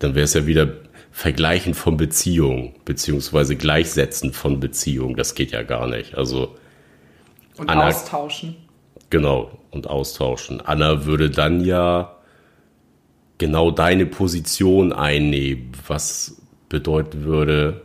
[0.00, 0.70] dann wäre es ja wieder
[1.10, 5.16] Vergleichen von Beziehung, beziehungsweise Gleichsetzen von Beziehung.
[5.16, 6.14] Das geht ja gar nicht.
[6.14, 6.56] Also
[7.56, 8.54] und Anna, austauschen.
[9.08, 10.60] Genau, und austauschen.
[10.60, 12.18] Anna würde dann ja
[13.38, 16.36] genau deine Position einnehmen, was
[16.68, 17.80] bedeuten würde,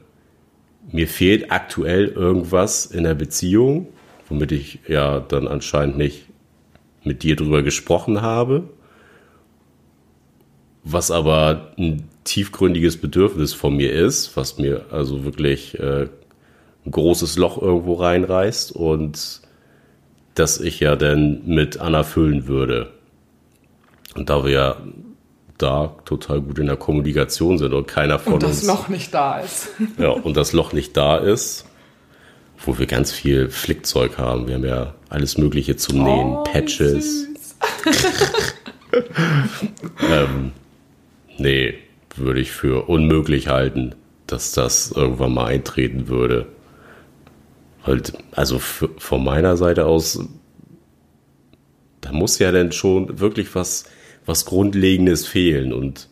[0.91, 3.87] mir fehlt aktuell irgendwas in der Beziehung,
[4.29, 6.25] womit ich ja dann anscheinend nicht
[7.03, 8.69] mit dir drüber gesprochen habe,
[10.83, 16.07] was aber ein tiefgründiges Bedürfnis von mir ist, was mir also wirklich äh,
[16.85, 19.41] ein großes Loch irgendwo reinreißt und
[20.35, 22.91] das ich ja dann mit Anna füllen würde.
[24.15, 24.77] Und da wir ja
[25.57, 28.43] da total gut in der Kommunikation sind und keiner von uns.
[28.43, 29.69] Und das uns, Loch nicht da ist.
[29.97, 31.65] Ja, und das Loch nicht da ist,
[32.65, 34.47] wo wir ganz viel Flickzeug haben.
[34.47, 37.27] Wir haben ja alles Mögliche zum Nähen, oh, Patches.
[40.11, 40.51] ähm,
[41.37, 41.75] nee,
[42.15, 43.95] würde ich für unmöglich halten,
[44.27, 46.47] dass das irgendwann mal eintreten würde.
[47.83, 50.19] Halt, also von meiner Seite aus,
[52.01, 53.85] da muss ja dann schon wirklich was
[54.29, 55.73] was Grundlegendes fehlen.
[55.73, 56.07] Und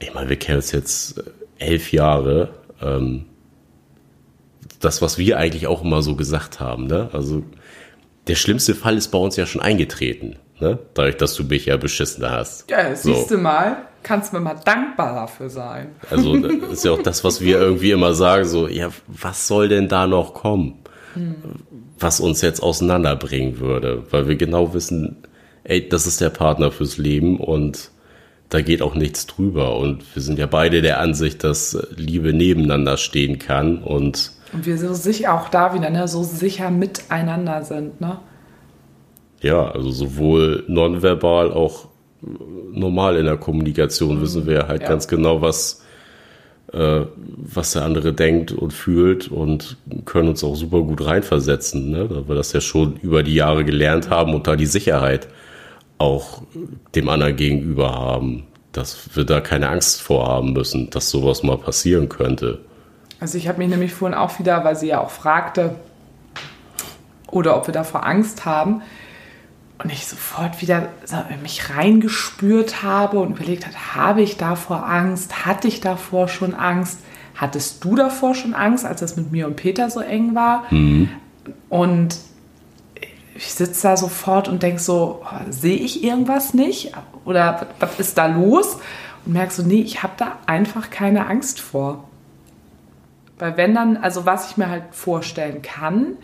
[0.00, 1.22] ich meine, wir kennen es jetzt äh,
[1.58, 2.52] elf Jahre.
[2.82, 3.24] Ähm,
[4.84, 6.86] das, was wir eigentlich auch immer so gesagt haben.
[6.86, 7.08] Ne?
[7.12, 7.42] Also
[8.26, 10.36] der schlimmste Fall ist bei uns ja schon eingetreten.
[10.60, 10.78] Ne?
[10.94, 12.70] Dadurch, dass du mich ja beschissen hast.
[12.70, 13.36] Ja, siehst so.
[13.36, 15.90] du mal, kannst mir mal dankbar dafür sein.
[16.10, 19.68] Also das ist ja auch das, was wir irgendwie immer sagen, so, ja, was soll
[19.68, 20.78] denn da noch kommen?
[21.14, 21.34] Hm.
[21.98, 25.18] Was uns jetzt auseinanderbringen würde, weil wir genau wissen,
[25.64, 27.90] ey, das ist der Partner fürs Leben und
[28.48, 29.76] da geht auch nichts drüber.
[29.78, 34.78] Und wir sind ja beide der Ansicht, dass Liebe nebeneinander stehen kann und und wir
[34.78, 38.18] so sicher auch da wieder, ne, so sicher miteinander sind, ne?
[39.40, 41.88] Ja, also sowohl nonverbal auch
[42.72, 44.22] normal in der Kommunikation mhm.
[44.22, 44.88] wissen wir halt ja.
[44.88, 45.82] ganz genau, was,
[46.72, 52.08] äh, was der andere denkt und fühlt und können uns auch super gut reinversetzen, ne?
[52.08, 55.28] weil wir das ja schon über die Jahre gelernt haben und da die Sicherheit
[55.98, 56.42] auch
[56.94, 62.08] dem anderen gegenüber haben, dass wir da keine Angst vorhaben müssen, dass sowas mal passieren
[62.08, 62.60] könnte.
[63.22, 65.76] Also ich habe mich nämlich vorhin auch wieder, weil sie ja auch fragte,
[67.30, 68.82] oder ob wir davor Angst haben,
[69.78, 70.88] und ich sofort wieder
[71.40, 75.46] mich reingespürt habe und überlegt hat, habe ich davor Angst?
[75.46, 76.98] Hatte ich davor schon Angst?
[77.36, 80.64] Hattest du davor schon Angst, als das mit mir und Peter so eng war?
[80.70, 81.08] Mhm.
[81.68, 82.16] Und
[83.36, 86.92] ich sitze da sofort und denke so, oh, sehe ich irgendwas nicht?
[87.24, 88.78] Oder was ist da los?
[89.24, 92.08] Und merke so, nee, ich habe da einfach keine Angst vor.
[93.42, 96.16] Weil wenn dann, also was ich mir halt vorstellen kann,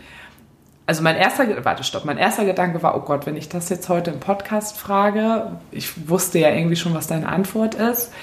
[0.85, 3.89] also mein erster, warte, stopp, mein erster Gedanke war, oh Gott, wenn ich das jetzt
[3.89, 8.13] heute im Podcast frage, ich wusste ja irgendwie schon, was deine Antwort ist,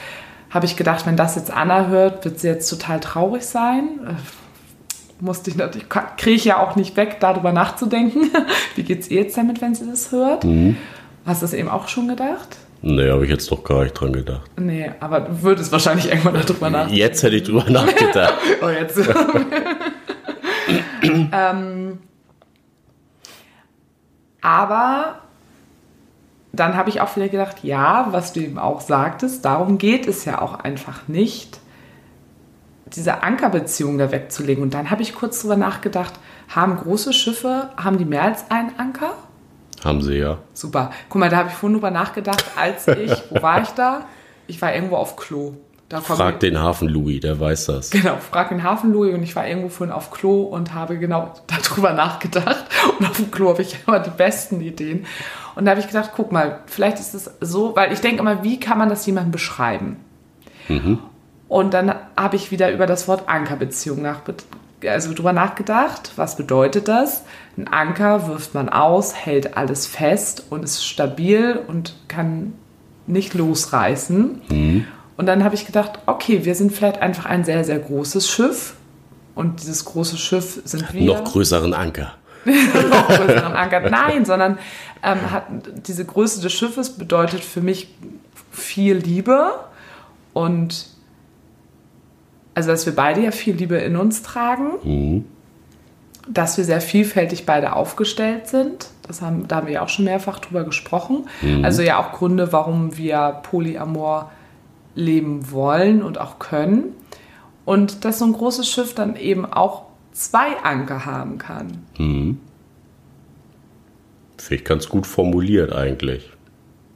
[0.48, 4.16] habe ich gedacht, wenn das jetzt Anna hört, wird sie jetzt total traurig sein
[5.18, 8.30] musste ich natürlich, kriege ich ja auch nicht weg, darüber nachzudenken.
[8.74, 10.44] Wie geht es ihr jetzt damit, wenn sie das hört?
[10.44, 10.76] Mhm.
[11.24, 12.58] Hast du das eben auch schon gedacht?
[12.82, 14.50] Nee, habe ich jetzt doch gar nicht dran gedacht.
[14.56, 16.96] Nee, aber du würdest wahrscheinlich irgendwann darüber nachdenken.
[16.96, 18.34] Jetzt hätte ich drüber nachgedacht.
[18.62, 18.98] oh, jetzt.
[21.02, 21.98] ähm,
[24.40, 25.20] aber
[26.52, 30.24] dann habe ich auch wieder gedacht, ja, was du eben auch sagtest, darum geht es
[30.24, 31.60] ja auch einfach nicht
[32.94, 34.62] diese Ankerbeziehung da wegzulegen.
[34.62, 36.14] Und dann habe ich kurz drüber nachgedacht,
[36.48, 39.14] haben große Schiffe, haben die mehr als einen Anker?
[39.86, 40.38] Haben sie ja.
[40.52, 40.90] Super.
[41.08, 44.06] Guck mal, da habe ich vorhin drüber nachgedacht, als ich, wo war ich da?
[44.46, 45.54] Ich war irgendwo auf Klo.
[45.88, 47.90] Da frag den Hafen Louis, der weiß das.
[47.90, 51.32] Genau, frag den Hafen Louis und ich war irgendwo vorhin auf Klo und habe genau
[51.46, 52.66] darüber nachgedacht.
[52.98, 55.06] Und auf dem Klo habe ich immer die besten Ideen.
[55.54, 58.42] Und da habe ich gedacht, guck mal, vielleicht ist es so, weil ich denke immer,
[58.42, 59.98] wie kann man das jemandem beschreiben?
[60.68, 60.98] Mhm.
[61.48, 64.22] Und dann habe ich wieder über das Wort Ankerbeziehung nach,
[64.84, 66.12] also drüber nachgedacht.
[66.16, 67.22] Was bedeutet das?
[67.56, 72.52] Ein Anker wirft man aus, hält alles fest und ist stabil und kann
[73.06, 74.42] nicht losreißen.
[74.48, 74.86] Mhm.
[75.16, 78.74] Und dann habe ich gedacht, okay, wir sind vielleicht einfach ein sehr, sehr großes Schiff.
[79.34, 81.14] Und dieses große Schiff sind wir.
[81.14, 82.14] Noch größeren Anker.
[82.44, 83.80] noch größeren Anker.
[83.80, 84.58] Nein, sondern
[85.02, 85.44] ähm, hat,
[85.86, 87.94] diese Größe des Schiffes bedeutet für mich
[88.50, 89.52] viel Liebe
[90.32, 90.86] und
[92.56, 95.24] also dass wir beide ja viel Liebe in uns tragen, Mhm.
[96.26, 98.88] dass wir sehr vielfältig beide aufgestellt sind.
[99.06, 101.28] Das haben, da haben wir ja auch schon mehrfach drüber gesprochen.
[101.62, 104.32] Also ja auch Gründe, warum wir Polyamor
[104.96, 106.94] leben wollen und auch können.
[107.66, 111.84] Und dass so ein großes Schiff dann eben auch zwei Anker haben kann.
[111.96, 112.38] Finde
[114.48, 116.30] ich ganz gut formuliert eigentlich.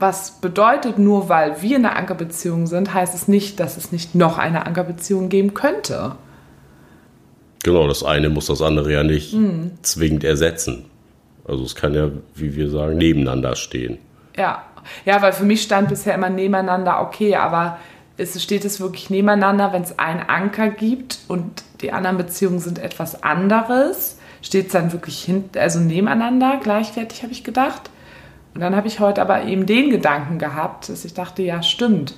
[0.01, 4.15] Was bedeutet, nur weil wir in einer Ankerbeziehung sind, heißt es nicht, dass es nicht
[4.15, 6.17] noch eine Ankerbeziehung geben könnte.
[7.63, 9.37] Genau, das eine muss das andere ja nicht
[9.83, 10.87] zwingend ersetzen.
[11.47, 13.99] Also es kann ja, wie wir sagen, nebeneinander stehen.
[14.37, 14.65] Ja.
[15.05, 17.79] Ja, weil für mich stand bisher immer nebeneinander, okay, aber
[18.17, 22.79] ist, steht es wirklich nebeneinander, wenn es einen Anker gibt und die anderen Beziehungen sind
[22.79, 24.17] etwas anderes?
[24.41, 27.91] Steht es dann wirklich hinten, also nebeneinander, gleichwertig, habe ich gedacht.
[28.55, 32.15] Und dann habe ich heute aber eben den Gedanken gehabt, dass ich dachte, ja, stimmt.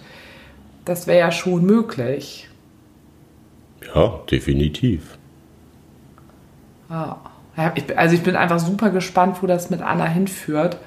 [0.84, 2.48] Das wäre ja schon möglich.
[3.94, 5.18] Ja, definitiv.
[6.88, 7.18] Ja.
[7.56, 10.78] Ja, also ich bin einfach super gespannt, wo das mit Anna hinführt.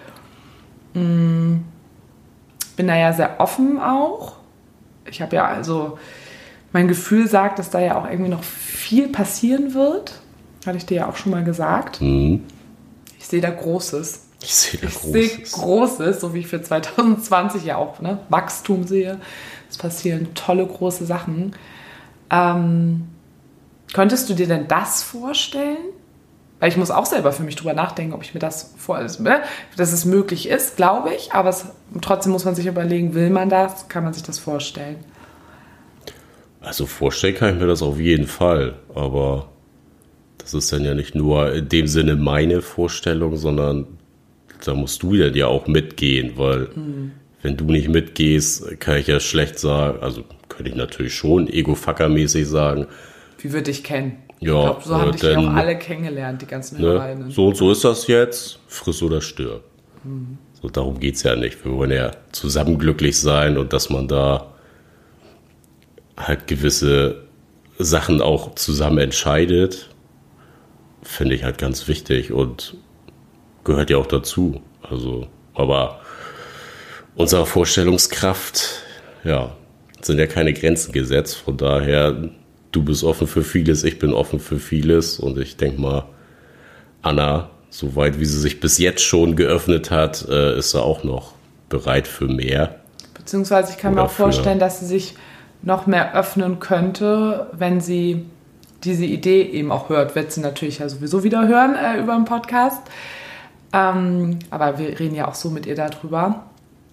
[0.93, 1.57] Mm,
[2.75, 4.37] Bin da ja sehr offen auch.
[5.07, 5.99] Ich habe ja also,
[6.73, 10.19] mein Gefühl sagt, dass da ja auch irgendwie noch viel passieren wird.
[10.65, 12.01] Hatte ich dir ja auch schon mal gesagt.
[12.01, 12.43] Mhm.
[13.19, 14.24] Ich sehe da Großes.
[14.41, 15.51] Ich sehe Ich sehe Großes.
[15.53, 19.19] Großes, so wie ich für 2020 ja auch ne, Wachstum sehe.
[19.69, 21.55] Es passieren tolle große Sachen.
[22.29, 23.07] Ähm,
[23.93, 25.77] könntest du dir denn das vorstellen?
[26.59, 29.21] Weil ich muss auch selber für mich drüber nachdenken, ob ich mir das vor, also,
[29.23, 29.41] ne,
[29.75, 31.33] dass es möglich ist, glaube ich.
[31.33, 31.65] Aber es,
[32.01, 33.89] trotzdem muss man sich überlegen, will man das?
[33.89, 34.97] Kann man sich das vorstellen?
[36.61, 39.49] Also vorstellen kann ich mir das auf jeden Fall, aber
[40.39, 43.85] das ist dann ja nicht nur in dem Sinne meine Vorstellung, sondern
[44.67, 46.69] da musst du ja dir auch mitgehen, weil
[47.41, 52.45] wenn du nicht mitgehst, kann ich ja schlecht sagen, also könnte ich natürlich schon ego-fucker-mäßig
[52.45, 52.87] sagen,
[53.39, 54.17] Wie würde ich kennen?
[54.39, 57.31] Ja, ich glaube, so haben äh, dich ja auch alle kennengelernt, die ganzen ne, Hörerinnen.
[57.31, 59.63] so und so ist das jetzt, friss oder stirb.
[60.61, 61.63] So, darum geht's ja nicht.
[61.65, 64.53] Wir wollen ja zusammen glücklich sein und dass man da
[66.17, 67.23] halt gewisse
[67.77, 69.89] Sachen auch zusammen entscheidet,
[71.01, 72.77] finde ich halt ganz wichtig und
[73.65, 74.61] gehört ja auch dazu.
[74.81, 75.99] Also, aber
[77.15, 78.81] unserer Vorstellungskraft,
[79.25, 79.51] ja,
[80.01, 81.35] sind ja keine Grenzen gesetzt.
[81.35, 82.29] Von daher,
[82.71, 86.05] du bist offen für vieles, ich bin offen für vieles und ich denke mal,
[87.01, 91.33] Anna, soweit wie sie sich bis jetzt schon geöffnet hat, äh, ist sie auch noch
[91.69, 92.79] bereit für mehr.
[93.13, 95.15] Beziehungsweise ich kann mir Oder auch vorstellen, dass sie sich
[95.61, 98.25] noch mehr öffnen könnte, wenn sie
[98.83, 100.15] diese Idee eben auch hört.
[100.15, 102.81] Wird sie natürlich ja sowieso wieder hören äh, über den Podcast.
[103.75, 106.43] Ähm, aber wir reden ja auch so mit ihr darüber.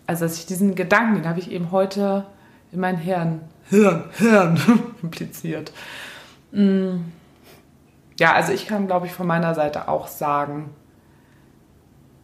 [0.09, 2.27] Also, dass ich diesen Gedanken, den habe ich eben heute
[2.73, 4.59] in mein Hirn, Hirn, Hirn
[5.03, 5.73] impliziert.
[6.51, 6.97] Mm.
[8.19, 10.71] Ja, also ich kann, glaube ich, von meiner Seite auch sagen,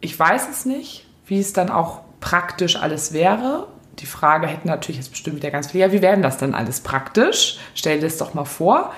[0.01, 3.67] ich weiß es nicht, wie es dann auch praktisch alles wäre.
[3.99, 6.81] Die Frage hätte natürlich jetzt bestimmt wieder ganz viele, ja, wie wäre das dann alles
[6.81, 7.59] praktisch?
[7.75, 8.93] Stell dir das doch mal vor.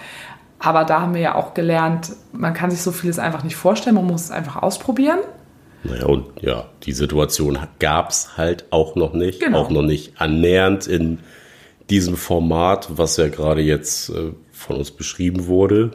[0.60, 3.96] Aber da haben wir ja auch gelernt, man kann sich so vieles einfach nicht vorstellen,
[3.96, 5.20] man muss es einfach ausprobieren.
[5.84, 9.40] Naja, und ja, die Situation gab's halt auch noch nicht.
[9.40, 9.60] Genau.
[9.60, 11.20] Auch noch nicht annähernd in
[11.90, 15.92] diesem Format, was ja gerade jetzt äh, von uns beschrieben wurde.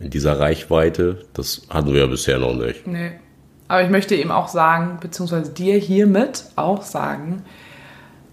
[0.00, 1.24] In dieser Reichweite.
[1.34, 2.86] Das hatten wir ja bisher noch nicht.
[2.86, 3.12] Nee.
[3.68, 7.44] Aber ich möchte eben auch sagen, beziehungsweise dir hiermit auch sagen,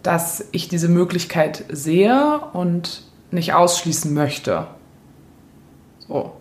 [0.03, 4.67] dass ich diese Möglichkeit sehe und nicht ausschließen möchte.
[5.99, 6.35] So.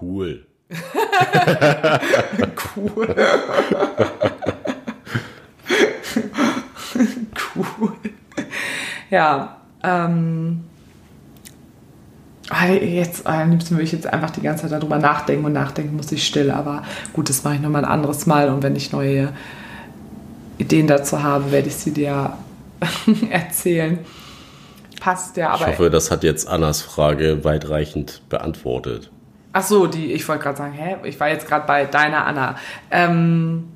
[0.00, 0.46] Cool.
[2.76, 3.14] Cool.
[7.56, 7.92] cool.
[9.10, 10.64] Ja, ähm.
[12.50, 15.94] ah, Jetzt, am liebsten würde ich jetzt einfach die ganze Zeit darüber nachdenken und nachdenken
[15.94, 16.82] muss ich still, aber
[17.12, 19.32] gut, das mache ich nochmal ein anderes Mal und wenn ich neue
[20.58, 22.32] Ideen dazu habe, werde ich sie dir
[23.30, 24.00] erzählen.
[25.00, 25.70] Passt ja, Ich aber.
[25.72, 29.10] hoffe, das hat jetzt Annas Frage weitreichend beantwortet.
[29.56, 30.96] Ach so, die, ich wollte gerade sagen, hä?
[31.04, 32.56] Ich war jetzt gerade bei deiner Anna.
[32.90, 33.68] Ähm,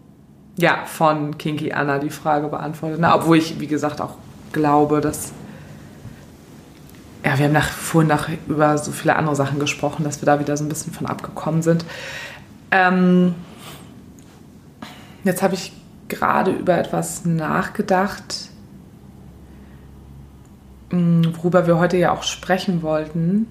[0.57, 2.99] ja, von Kinky Anna die Frage beantwortet.
[3.01, 4.17] Na, obwohl ich, wie gesagt, auch
[4.53, 5.33] glaube, dass.
[7.25, 10.41] Ja, wir haben nach, vorhin nach, über so viele andere Sachen gesprochen, dass wir da
[10.41, 11.85] wieder so ein bisschen von abgekommen sind.
[12.73, 13.37] Ähm,
[15.23, 15.73] jetzt habe ich
[16.09, 18.49] gerade über etwas nachgedacht,
[20.91, 23.47] mh, worüber wir heute ja auch sprechen wollten.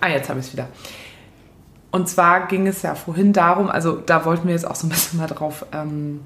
[0.00, 0.68] Ah, jetzt habe ich es wieder.
[1.90, 4.90] und zwar ging es ja vorhin darum, also da wollten wir jetzt auch so ein
[4.90, 6.20] bisschen mal drauf, ähm,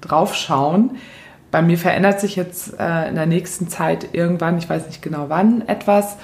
[0.00, 0.96] drauf schauen.
[1.50, 5.26] Bei mir verändert sich jetzt äh, in der nächsten Zeit irgendwann, ich weiß nicht genau
[5.28, 6.16] wann, etwas.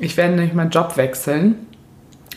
[0.00, 1.66] Ich werde nämlich meinen Job wechseln,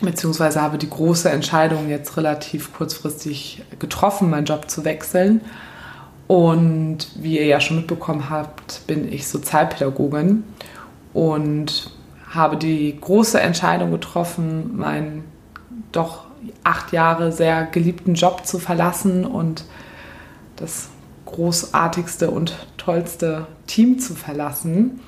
[0.00, 5.40] beziehungsweise habe die große Entscheidung jetzt relativ kurzfristig getroffen, meinen Job zu wechseln.
[6.28, 10.44] Und wie ihr ja schon mitbekommen habt, bin ich Sozialpädagogin
[11.12, 11.90] und
[12.34, 15.24] habe die große Entscheidung getroffen, meinen
[15.92, 16.24] doch
[16.64, 19.64] acht Jahre sehr geliebten Job zu verlassen und
[20.56, 20.88] das
[21.26, 25.00] großartigste und tollste Team zu verlassen.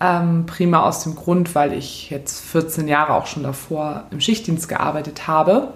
[0.00, 4.68] Ähm, prima aus dem Grund, weil ich jetzt 14 Jahre auch schon davor im Schichtdienst
[4.68, 5.74] gearbeitet habe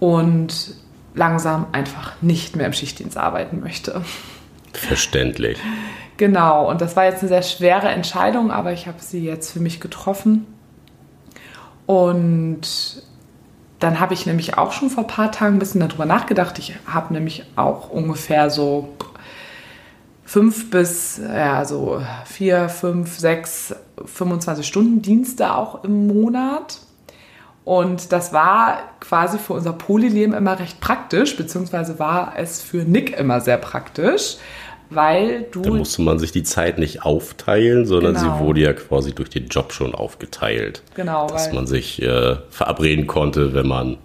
[0.00, 0.74] und
[1.14, 4.02] langsam einfach nicht mehr im Schichtdienst arbeiten möchte.
[4.72, 5.58] Verständlich.
[6.16, 9.60] Genau, und das war jetzt eine sehr schwere Entscheidung, aber ich habe sie jetzt für
[9.60, 10.46] mich getroffen.
[11.84, 12.62] Und
[13.78, 16.58] dann habe ich nämlich auch schon vor ein paar Tagen ein bisschen darüber nachgedacht.
[16.58, 18.88] Ich habe nämlich auch ungefähr so
[20.24, 26.80] fünf bis ja, so vier, fünf, sechs, 25 Stunden Dienste auch im Monat.
[27.64, 33.18] Und das war quasi für unser Polyleben immer recht praktisch, beziehungsweise war es für Nick
[33.18, 34.36] immer sehr praktisch,
[34.90, 35.62] weil du.
[35.62, 38.38] Da musste man sich die Zeit nicht aufteilen, sondern genau.
[38.38, 40.82] sie wurde ja quasi durch den Job schon aufgeteilt.
[40.94, 41.26] Genau.
[41.28, 43.98] Dass man sich äh, verabreden konnte, wenn man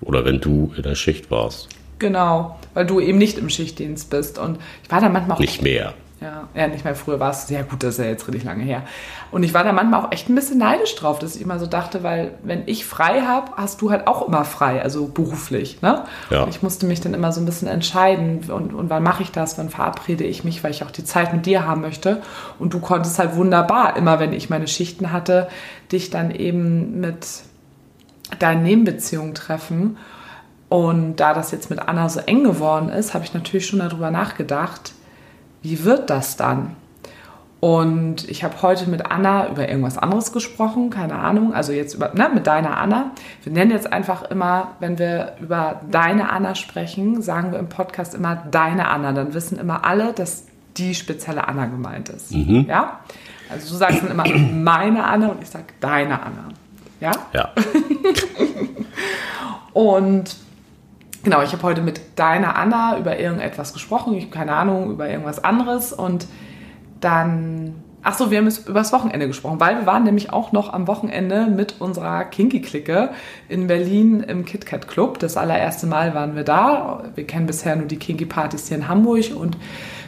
[0.00, 1.68] oder wenn du in der Schicht warst.
[1.98, 4.38] Genau, weil du eben nicht im Schichtdienst bist.
[4.38, 5.40] Und ich war da manchmal auch.
[5.40, 5.94] Nicht mehr.
[6.24, 8.64] Ja, ja, nicht mehr früher war es sehr gut, das ist ja jetzt richtig lange
[8.64, 8.84] her.
[9.30, 11.66] Und ich war da manchmal auch echt ein bisschen neidisch drauf, dass ich immer so
[11.66, 15.82] dachte, weil wenn ich frei habe, hast du halt auch immer frei, also beruflich.
[15.82, 16.04] Ne?
[16.30, 16.44] Ja.
[16.44, 19.32] Und ich musste mich dann immer so ein bisschen entscheiden und, und wann mache ich
[19.32, 22.22] das, wann verabrede ich mich, weil ich auch die Zeit mit dir haben möchte.
[22.58, 25.48] Und du konntest halt wunderbar, immer wenn ich meine Schichten hatte,
[25.92, 27.26] dich dann eben mit
[28.38, 29.98] deinen Nebenbeziehungen treffen.
[30.70, 34.10] Und da das jetzt mit Anna so eng geworden ist, habe ich natürlich schon darüber
[34.10, 34.94] nachgedacht,
[35.64, 36.76] wie wird das dann?
[37.58, 42.12] Und ich habe heute mit Anna über irgendwas anderes gesprochen, keine Ahnung, also jetzt über,
[42.12, 43.12] ne, mit deiner Anna.
[43.42, 48.14] Wir nennen jetzt einfach immer, wenn wir über deine Anna sprechen, sagen wir im Podcast
[48.14, 49.12] immer deine Anna.
[49.12, 50.44] Dann wissen immer alle, dass
[50.76, 52.32] die spezielle Anna gemeint ist.
[52.32, 52.66] Mhm.
[52.68, 53.00] Ja?
[53.48, 56.48] Also du sagst dann immer meine Anna und ich sage deine Anna.
[57.00, 57.12] Ja?
[57.32, 57.48] Ja.
[59.72, 60.36] und
[61.24, 65.08] genau, ich habe heute mit deiner Anna über irgendetwas gesprochen, ich habe keine Ahnung, über
[65.08, 66.26] irgendwas anderes und
[67.00, 70.72] dann, ach so, wir haben über das Wochenende gesprochen, weil wir waren nämlich auch noch
[70.72, 73.10] am Wochenende mit unserer Kinky-Clique
[73.48, 75.18] in Berlin im KitKat Club.
[75.18, 77.04] Das allererste Mal waren wir da.
[77.14, 79.56] Wir kennen bisher nur die Kinky-Partys hier in Hamburg und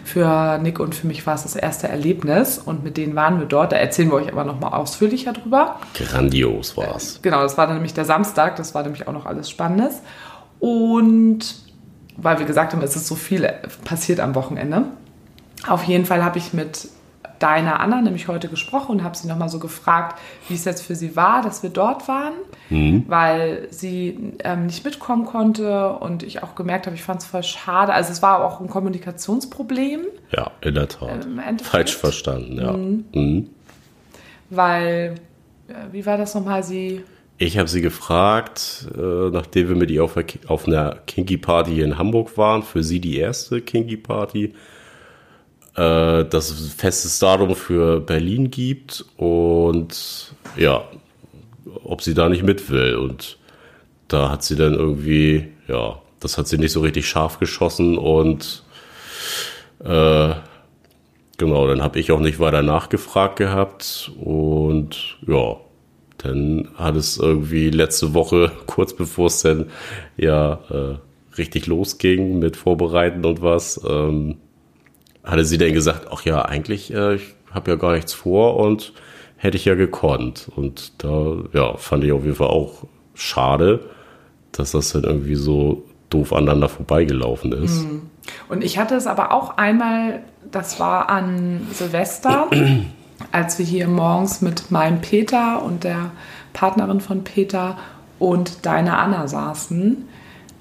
[0.04, 3.46] für Nick und für mich war es das erste Erlebnis und mit denen waren wir
[3.46, 3.72] dort.
[3.72, 5.80] Da erzählen wir euch aber nochmal ausführlicher drüber.
[5.94, 7.20] Grandios war es.
[7.22, 10.00] Genau, das war dann nämlich der Samstag, das war nämlich auch noch alles Spannendes.
[10.60, 11.38] Und
[12.16, 13.50] weil wir gesagt haben, es ist so viel
[13.84, 14.84] passiert am Wochenende.
[15.66, 16.88] Auf jeden Fall habe ich mit
[17.38, 20.94] deiner Anna nämlich heute gesprochen und habe sie nochmal so gefragt, wie es jetzt für
[20.94, 22.32] sie war, dass wir dort waren,
[22.70, 23.04] mhm.
[23.08, 27.42] weil sie ähm, nicht mitkommen konnte und ich auch gemerkt habe, ich fand es voll
[27.42, 27.92] schade.
[27.92, 30.00] Also es war auch ein Kommunikationsproblem.
[30.30, 31.26] Ja, in der Tat.
[31.62, 32.72] Falsch verstanden, ja.
[32.72, 33.04] Mhm.
[33.12, 33.50] Mhm.
[34.48, 35.16] Weil,
[35.68, 37.04] äh, wie war das nochmal, sie
[37.38, 40.16] ich habe sie gefragt, äh, nachdem wir mit ihr auf,
[40.46, 44.54] auf einer Kinky Party in Hamburg waren, für sie die erste Kinky Party,
[45.76, 50.84] äh, dass es festes Datum für Berlin gibt und ja,
[51.84, 52.96] ob sie da nicht mit will.
[52.96, 53.36] Und
[54.08, 58.62] da hat sie dann irgendwie, ja, das hat sie nicht so richtig scharf geschossen und
[59.84, 60.34] äh,
[61.36, 65.56] genau, dann habe ich auch nicht weiter nachgefragt gehabt und ja,
[66.26, 69.66] dann hat es irgendwie letzte Woche, kurz bevor es dann
[70.16, 70.96] ja äh,
[71.38, 74.36] richtig losging mit Vorbereiten und was, ähm,
[75.24, 78.92] hatte sie dann gesagt, ach ja, eigentlich, äh, ich habe ja gar nichts vor und
[79.36, 80.48] hätte ich ja gekonnt.
[80.54, 83.80] Und da, ja, fand ich auf jeden Fall auch schade,
[84.52, 87.84] dass das dann irgendwie so doof aneinander vorbeigelaufen ist.
[87.84, 88.02] Mhm.
[88.48, 92.48] Und ich hatte es aber auch einmal, das war an Silvester,
[93.32, 96.10] als wir hier morgens mit meinem Peter und der
[96.52, 97.76] Partnerin von Peter
[98.18, 100.08] und deiner Anna saßen.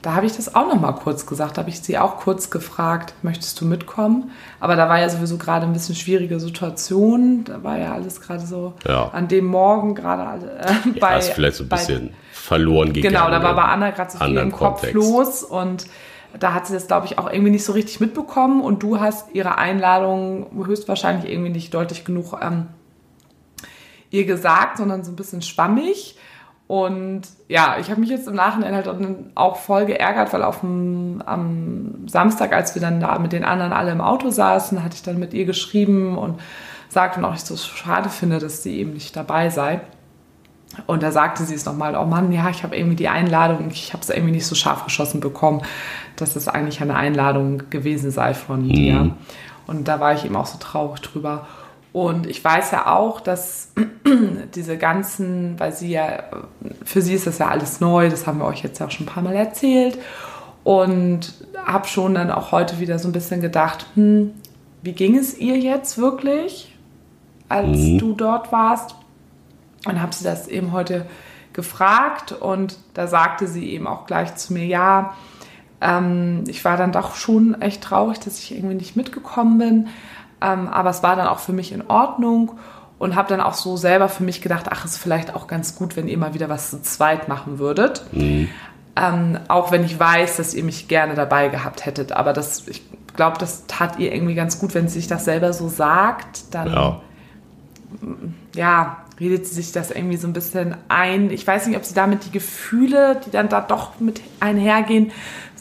[0.01, 2.51] Da habe ich das auch noch mal kurz gesagt, da habe ich sie auch kurz
[2.51, 4.30] gefragt, möchtest du mitkommen?
[4.60, 8.45] Aber da war ja sowieso gerade ein bisschen schwierige Situation, da war ja alles gerade
[8.45, 9.10] so ja.
[9.10, 11.14] an dem Morgen gerade äh, bei...
[11.14, 13.16] Ja, ist vielleicht so ein bisschen verloren gegangen.
[13.16, 15.88] Genau, da war bei Anna gerade so viel im Kopf los und
[16.40, 19.34] da hat sie das, glaube ich, auch irgendwie nicht so richtig mitbekommen und du hast
[19.34, 22.68] ihre Einladung höchstwahrscheinlich irgendwie nicht deutlich genug ähm,
[24.12, 26.18] ihr gesagt, sondern so ein bisschen schwammig.
[26.68, 28.90] Und ja, ich habe mich jetzt im Nachhinein halt
[29.36, 33.72] auch voll geärgert, weil auf dem, am Samstag, als wir dann da mit den anderen
[33.72, 36.40] alle im Auto saßen, hatte ich dann mit ihr geschrieben und
[36.90, 39.82] sagte noch, ich so schade finde, dass sie eben nicht dabei sei.
[40.88, 43.94] Und da sagte sie es nochmal, oh Mann, ja, ich habe irgendwie die Einladung, ich
[43.94, 45.62] habe es irgendwie nicht so scharf geschossen bekommen,
[46.16, 48.74] dass es eigentlich eine Einladung gewesen sei von mhm.
[48.74, 49.16] dir.
[49.68, 51.47] Und da war ich eben auch so traurig drüber.
[51.91, 53.72] Und ich weiß ja auch, dass
[54.55, 56.24] diese ganzen, weil sie ja,
[56.84, 59.07] für sie ist das ja alles neu, das haben wir euch jetzt ja auch schon
[59.07, 59.97] ein paar Mal erzählt.
[60.63, 61.34] Und
[61.66, 64.32] habe schon dann auch heute wieder so ein bisschen gedacht, hm,
[64.82, 66.76] wie ging es ihr jetzt wirklich,
[67.49, 67.97] als mhm.
[67.97, 68.95] du dort warst?
[69.86, 71.05] Und habe sie das eben heute
[71.53, 75.16] gefragt und da sagte sie eben auch gleich zu mir, ja,
[75.86, 79.88] ähm, ich war dann doch schon echt traurig, dass ich irgendwie nicht mitgekommen bin.
[80.42, 82.54] Ähm, aber es war dann auch für mich in Ordnung
[82.98, 85.96] und habe dann auch so selber für mich gedacht, ach, ist vielleicht auch ganz gut,
[85.96, 88.04] wenn ihr mal wieder was zu zweit machen würdet.
[88.12, 88.50] Mhm.
[88.96, 92.14] Ähm, auch wenn ich weiß, dass ihr mich gerne dabei gehabt hättet.
[92.14, 92.82] Aber das, ich
[93.16, 96.54] glaube, das tat ihr irgendwie ganz gut, wenn sie sich das selber so sagt.
[96.54, 97.02] Dann, ja.
[98.56, 101.30] ja, redet sie sich das irgendwie so ein bisschen ein.
[101.30, 105.12] Ich weiß nicht, ob sie damit die Gefühle, die dann da doch mit einhergehen,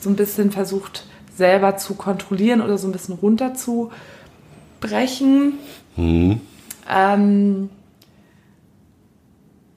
[0.04, 3.90] so ein bisschen versucht selber zu kontrollieren oder so ein bisschen runter zu
[4.80, 5.54] brechen.
[5.96, 6.40] Mhm.
[6.88, 7.70] Ähm,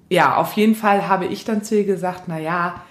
[0.09, 2.81] ja, auf jeden Fall habe ich dann zu ihr gesagt, naja,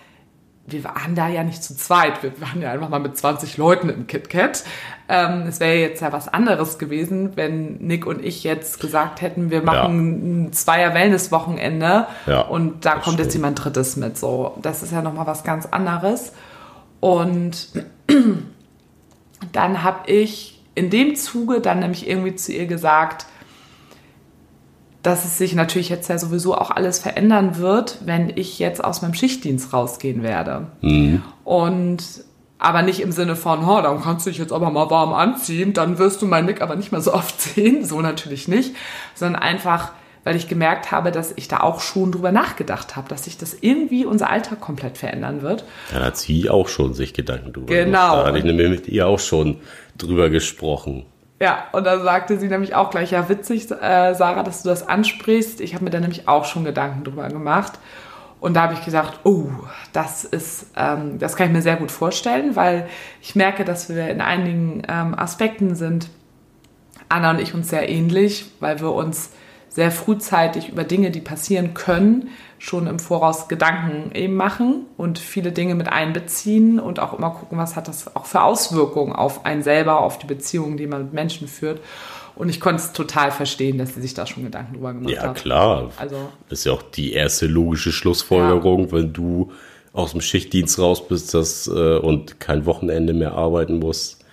[0.69, 3.89] wir waren da ja nicht zu zweit, wir waren ja einfach mal mit 20 Leuten
[3.89, 4.65] im KitKat.
[5.09, 9.51] Ähm, es wäre jetzt ja was anderes gewesen, wenn Nick und ich jetzt gesagt hätten,
[9.51, 10.49] wir machen ja.
[10.49, 13.19] ein Zweier Wellness-Wochenende ja, und da kommt stimmt.
[13.21, 14.19] jetzt jemand Drittes mit.
[14.19, 16.33] So, das ist ja nochmal was ganz anderes.
[17.01, 17.69] Und
[19.53, 23.27] dann habe ich in dem Zuge dann nämlich irgendwie zu ihr gesagt,
[25.03, 29.03] dass es sich natürlich jetzt ja sowieso auch alles verändern wird, wenn ich jetzt aus
[29.03, 30.67] meinem Schichtdienst rausgehen werde.
[30.81, 31.23] Mhm.
[31.45, 32.03] Und
[32.59, 35.73] aber nicht im Sinne von, oh, dann kannst du dich jetzt aber mal warm anziehen,
[35.75, 37.85] dann wirst du meinen Nick aber nicht mehr so oft sehen.
[37.85, 38.75] So natürlich nicht,
[39.15, 39.93] sondern einfach,
[40.27, 43.57] weil ich gemerkt habe, dass ich da auch schon drüber nachgedacht habe, dass sich das
[43.61, 45.65] irgendwie unser Alltag komplett verändern wird.
[45.93, 48.17] Dann hat sie auch schon sich Gedanken drüber Genau.
[48.17, 49.61] Da hatte ich nämlich mit ihr auch schon
[49.97, 51.07] drüber gesprochen.
[51.41, 54.89] Ja, und dann sagte sie nämlich auch gleich, ja witzig, äh, Sarah, dass du das
[54.89, 55.61] ansprichst.
[55.61, 57.75] Ich habe mir da nämlich auch schon Gedanken drüber gemacht.
[58.41, 59.45] Und da habe ich gesagt, oh,
[59.93, 62.89] das ist, ähm, das kann ich mir sehr gut vorstellen, weil
[63.23, 66.11] ich merke, dass wir in einigen ähm, Aspekten sind
[67.09, 69.31] Anna und ich uns sehr ähnlich, weil wir uns
[69.77, 75.53] sehr frühzeitig über Dinge, die passieren können, schon im Voraus Gedanken eben machen und viele
[75.53, 79.63] Dinge mit einbeziehen und auch immer gucken, was hat das auch für Auswirkungen auf einen
[79.63, 81.83] selber, auf die Beziehungen, die man mit Menschen führt.
[82.37, 85.21] Und ich konnte es total verstehen, dass sie sich da schon Gedanken drüber gemacht ja,
[85.21, 85.37] hat.
[85.37, 85.91] Ja, klar.
[85.99, 86.17] Also,
[86.49, 88.93] das ist ja auch die erste logische Schlussfolgerung, ja.
[88.93, 89.53] wenn du
[89.93, 94.25] aus dem Schichtdienst raus bist das, äh, und kein Wochenende mehr arbeiten musst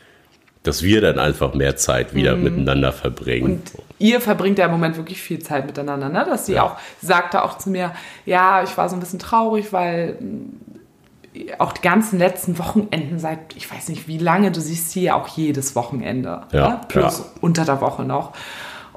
[0.64, 2.44] dass wir dann einfach mehr Zeit wieder mhm.
[2.44, 3.44] miteinander verbringen.
[3.44, 6.26] Und ihr verbringt ja im Moment wirklich viel Zeit miteinander, ne?
[6.28, 6.64] Dass sie ja.
[6.64, 7.92] auch sagte auch zu mir,
[8.26, 13.56] ja, ich war so ein bisschen traurig, weil mm, auch die ganzen letzten Wochenenden seit
[13.56, 16.82] ich weiß nicht wie lange, du siehst sie ja auch jedes Wochenende, ja, ne?
[16.88, 17.26] plus ja.
[17.42, 18.34] unter der Woche noch.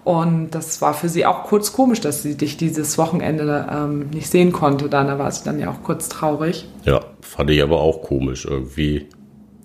[0.05, 4.31] Und das war für sie auch kurz komisch, dass sie dich dieses Wochenende ähm, nicht
[4.31, 4.89] sehen konnte.
[4.89, 6.69] Dann da war sie dann ja auch kurz traurig.
[6.85, 9.09] Ja, fand ich aber auch komisch irgendwie.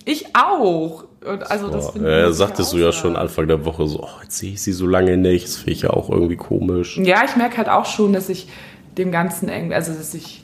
[0.04, 1.04] Ich auch.
[1.26, 4.54] Und also das äh, sagtest du ja schon Anfang der Woche so, oh, jetzt sehe
[4.54, 6.98] ich sie so lange nicht, das finde ich ja auch irgendwie komisch.
[6.98, 8.48] Ja, ich merke halt auch schon, dass ich
[8.98, 10.44] dem Ganzen irgendwie, also dass ich,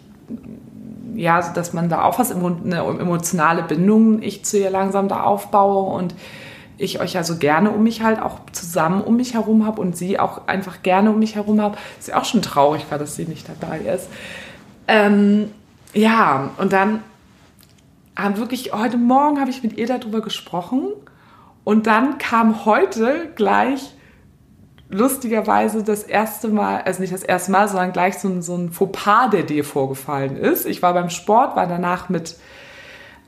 [1.15, 5.95] ja, dass man da auch was, eine emotionale Bindung ich zu ihr langsam da aufbaue
[5.95, 6.13] und
[6.78, 10.19] ich euch also gerne um mich halt auch zusammen um mich herum habe und sie
[10.19, 11.78] auch einfach gerne um mich herum habe.
[11.97, 14.09] Ist ja auch schon traurig war, dass sie nicht dabei ist.
[14.88, 15.51] Ähm,
[15.93, 17.01] ja, und dann
[18.18, 20.93] haben wirklich, heute Morgen habe ich mit ihr darüber gesprochen
[21.63, 23.93] und dann kam heute gleich
[24.89, 28.72] lustigerweise das erste Mal, also nicht das erste Mal, sondern gleich so ein, so ein
[28.72, 30.65] Fauxpas, der dir vorgefallen ist.
[30.65, 32.38] Ich war beim Sport, war danach mit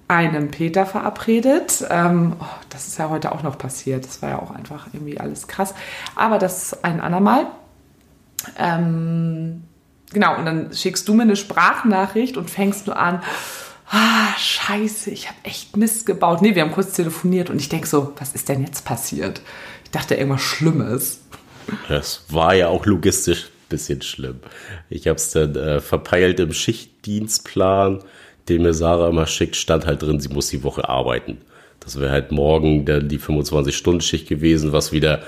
[0.07, 1.85] einem Peter verabredet.
[1.89, 4.05] Ähm, oh, das ist ja heute auch noch passiert.
[4.05, 5.75] Das war ja auch einfach irgendwie alles krass.
[6.15, 7.45] Aber das ist ein andermal.
[8.57, 9.65] Ähm,
[10.11, 13.21] genau, und dann schickst du mir eine Sprachnachricht und fängst du an,
[13.89, 16.41] ah, scheiße, ich habe echt Mist gebaut.
[16.41, 19.41] Nee, wir haben kurz telefoniert und ich denke so, was ist denn jetzt passiert?
[19.83, 21.21] Ich dachte irgendwas Schlimmes.
[21.87, 24.39] Das war ja auch logistisch ein bisschen schlimm.
[24.89, 28.03] Ich habe es dann äh, verpeilt im Schichtdienstplan,
[28.47, 31.37] den mir Sarah immer schickt, stand halt drin, sie muss die Woche arbeiten.
[31.79, 35.23] Das wäre halt morgen dann die 25-Stunden-Schicht gewesen, was wieder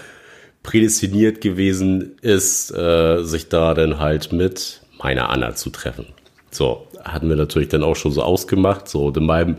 [0.63, 6.07] prädestiniert gewesen ist, äh, sich da dann halt mit meiner Anna zu treffen.
[6.51, 8.87] So, hatten wir natürlich dann auch schon so ausgemacht.
[8.87, 9.57] So, und in meinem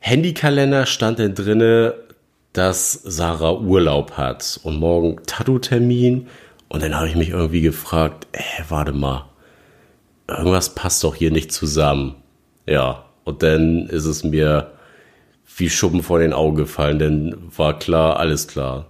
[0.00, 1.94] Handykalender stand dann drinne,
[2.52, 6.28] dass Sarah Urlaub hat und morgen Tattoo-Termin.
[6.68, 9.30] Und dann habe ich mich irgendwie gefragt, ey, warte mal,
[10.28, 12.16] irgendwas passt doch hier nicht zusammen.
[12.66, 14.72] Ja, und dann ist es mir
[15.56, 18.86] wie Schuppen vor den Augen gefallen, denn war klar, alles klar.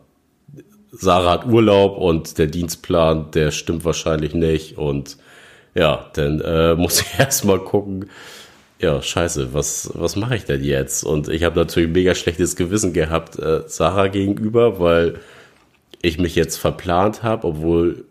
[0.92, 4.76] Sarah hat Urlaub und der Dienstplan, der stimmt wahrscheinlich nicht.
[4.76, 5.16] Und
[5.74, 8.10] ja, dann äh, muss ich erstmal gucken,
[8.78, 11.04] ja, scheiße, was, was mache ich denn jetzt?
[11.04, 15.20] Und ich habe natürlich ein mega schlechtes Gewissen gehabt, äh, Sarah gegenüber, weil
[16.02, 18.04] ich mich jetzt verplant habe, obwohl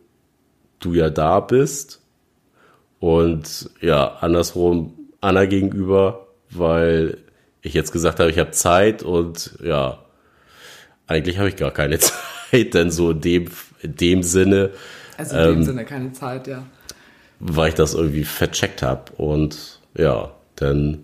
[0.80, 2.02] du ja da bist.
[3.00, 7.18] Und ja, andersrum Anna gegenüber, weil
[7.62, 10.00] ich jetzt gesagt habe, ich habe Zeit und ja,
[11.08, 13.46] eigentlich habe ich gar keine Zeit, denn so in dem,
[13.82, 14.72] in dem Sinne.
[15.18, 16.64] Also in dem ähm, Sinne keine Zeit, ja.
[17.44, 21.04] Weil ich das irgendwie vercheckt habe und ja, dann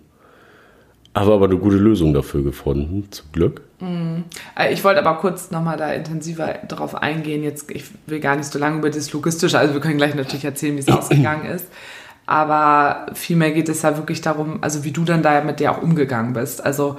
[1.14, 3.62] habe aber eine gute Lösung dafür gefunden, zum Glück.
[3.80, 4.24] Mhm.
[4.70, 7.42] Ich wollte aber kurz nochmal da intensiver drauf eingehen.
[7.42, 10.44] Jetzt, ich will gar nicht so lange über das Logistische, also wir können gleich natürlich
[10.44, 11.66] erzählen, wie es ausgegangen ist.
[12.26, 15.82] Aber vielmehr geht es ja wirklich darum, also wie du dann da mit dir auch
[15.82, 16.64] umgegangen bist.
[16.64, 16.98] Also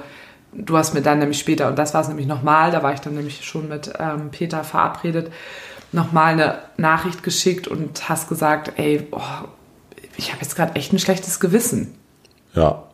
[0.52, 3.00] du hast mir dann nämlich später, und das war es nämlich nochmal, da war ich
[3.00, 5.30] dann nämlich schon mit ähm, Peter verabredet,
[5.92, 9.20] nochmal eine Nachricht geschickt und hast gesagt, ey, oh,
[10.16, 11.94] ich habe jetzt gerade echt ein schlechtes Gewissen.
[12.54, 12.84] Ja.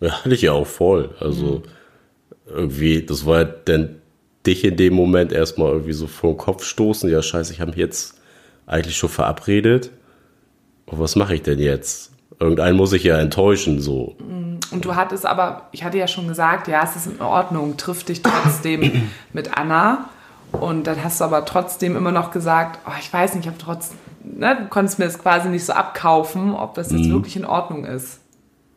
[0.00, 1.14] Ja, hatte ich ja auch voll.
[1.20, 1.62] Also mhm.
[2.46, 4.00] irgendwie, das war ja dann
[4.46, 7.10] dich in dem Moment erstmal irgendwie so vor den Kopf stoßen.
[7.10, 8.20] Ja, scheiße, ich habe mich jetzt
[8.66, 9.90] eigentlich schon verabredet
[10.86, 12.12] was mache ich denn jetzt?
[12.38, 14.16] Irgendeinen muss ich ja enttäuschen, so.
[14.18, 17.76] Mm, und du hattest aber, ich hatte ja schon gesagt, ja, es ist in Ordnung,
[17.76, 20.10] triff dich trotzdem mit Anna.
[20.60, 23.58] Und dann hast du aber trotzdem immer noch gesagt, oh, ich weiß nicht, ich habe
[23.58, 27.12] trotzdem, ne, du konntest mir das quasi nicht so abkaufen, ob das jetzt mhm.
[27.12, 28.20] wirklich in Ordnung ist.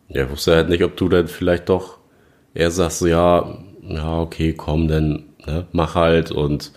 [0.08, 1.98] Ja, ich wusste halt nicht, ob du dann vielleicht doch
[2.54, 6.72] eher sagst, so, ja, ja, okay, komm, dann ne, mach halt und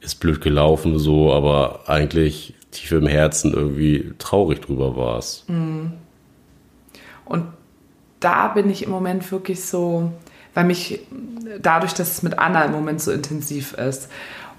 [0.00, 5.48] ist blöd gelaufen, so, aber eigentlich tief im Herzen irgendwie traurig drüber warst.
[5.48, 5.92] Mhm.
[7.24, 7.46] Und
[8.20, 10.12] da bin ich im Moment wirklich so,
[10.56, 11.00] weil mich
[11.60, 14.08] dadurch, dass es mit Anna im Moment so intensiv ist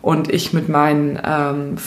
[0.03, 1.77] und ich mit meinen ähm,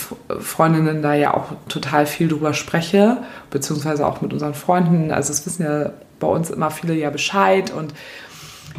[0.40, 3.18] Freundinnen da ja auch total viel drüber spreche,
[3.50, 7.72] beziehungsweise auch mit unseren Freunden, also es wissen ja bei uns immer viele ja Bescheid
[7.72, 7.94] und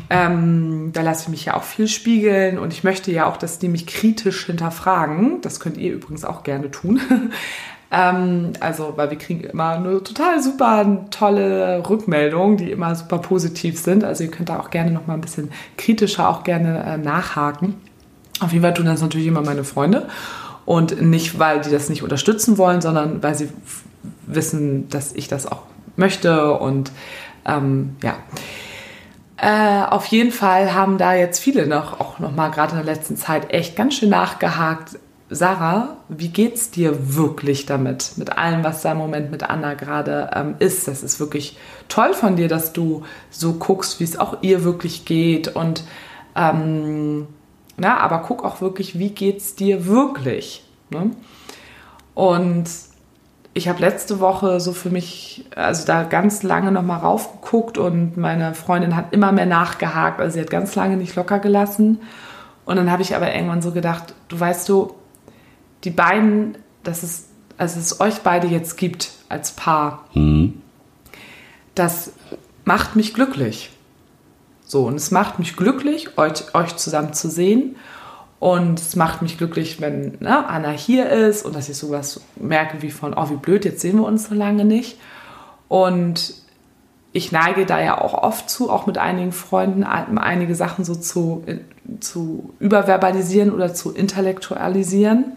[0.10, 3.58] ähm, da lasse ich mich ja auch viel spiegeln und ich möchte ja auch, dass
[3.58, 5.40] die mich kritisch hinterfragen.
[5.42, 7.00] Das könnt ihr übrigens auch gerne tun.
[7.92, 13.78] ähm, also, weil wir kriegen immer eine total super tolle Rückmeldung, die immer super positiv
[13.78, 14.06] sind.
[14.06, 17.76] Also ihr könnt da auch gerne noch mal ein bisschen kritischer auch gerne äh, nachhaken.
[18.40, 20.08] Auf jeden Fall tun das natürlich immer meine Freunde.
[20.66, 23.50] Und nicht, weil die das nicht unterstützen wollen, sondern weil sie
[24.26, 25.64] wissen, dass ich das auch
[25.98, 26.54] möchte.
[26.54, 26.94] Und
[27.46, 28.16] ähm, ja.
[29.36, 32.96] Äh, auf jeden Fall haben da jetzt viele noch, auch noch mal gerade in der
[32.96, 34.98] letzten Zeit, echt ganz schön nachgehakt.
[35.34, 38.18] Sarah, wie geht's dir wirklich damit?
[38.18, 40.90] Mit allem, was da im Moment mit Anna gerade ähm, ist.
[40.90, 41.58] Das ist wirklich
[41.88, 45.56] toll von dir, dass du so guckst, wie es auch ihr wirklich geht.
[45.56, 45.86] Und
[46.36, 47.28] ähm,
[47.78, 50.66] na, aber guck auch wirklich, wie geht's dir wirklich?
[50.90, 51.12] Ne?
[52.14, 52.70] Und
[53.54, 58.54] ich habe letzte Woche so für mich, also da ganz lange nochmal raufgeguckt und meine
[58.54, 62.02] Freundin hat immer mehr nachgehakt, also sie hat ganz lange nicht locker gelassen.
[62.66, 64.94] Und dann habe ich aber irgendwann so gedacht, du weißt du,
[65.84, 70.62] die beiden, dass es, also es euch beide jetzt gibt als Paar, mhm.
[71.76, 72.14] das
[72.66, 73.72] macht mich glücklich.
[74.66, 77.76] So, und es macht mich glücklich, euch, euch zusammen zu sehen.
[78.40, 82.82] Und es macht mich glücklich, wenn ne, Anna hier ist und dass ich sowas merke
[82.82, 84.98] wie von, oh, wie blöd, jetzt sehen wir uns so lange nicht.
[85.68, 86.34] Und
[87.14, 91.44] ich neige da ja auch oft zu, auch mit einigen Freunden, einige Sachen so zu,
[92.00, 95.34] zu überverbalisieren oder zu intellektualisieren.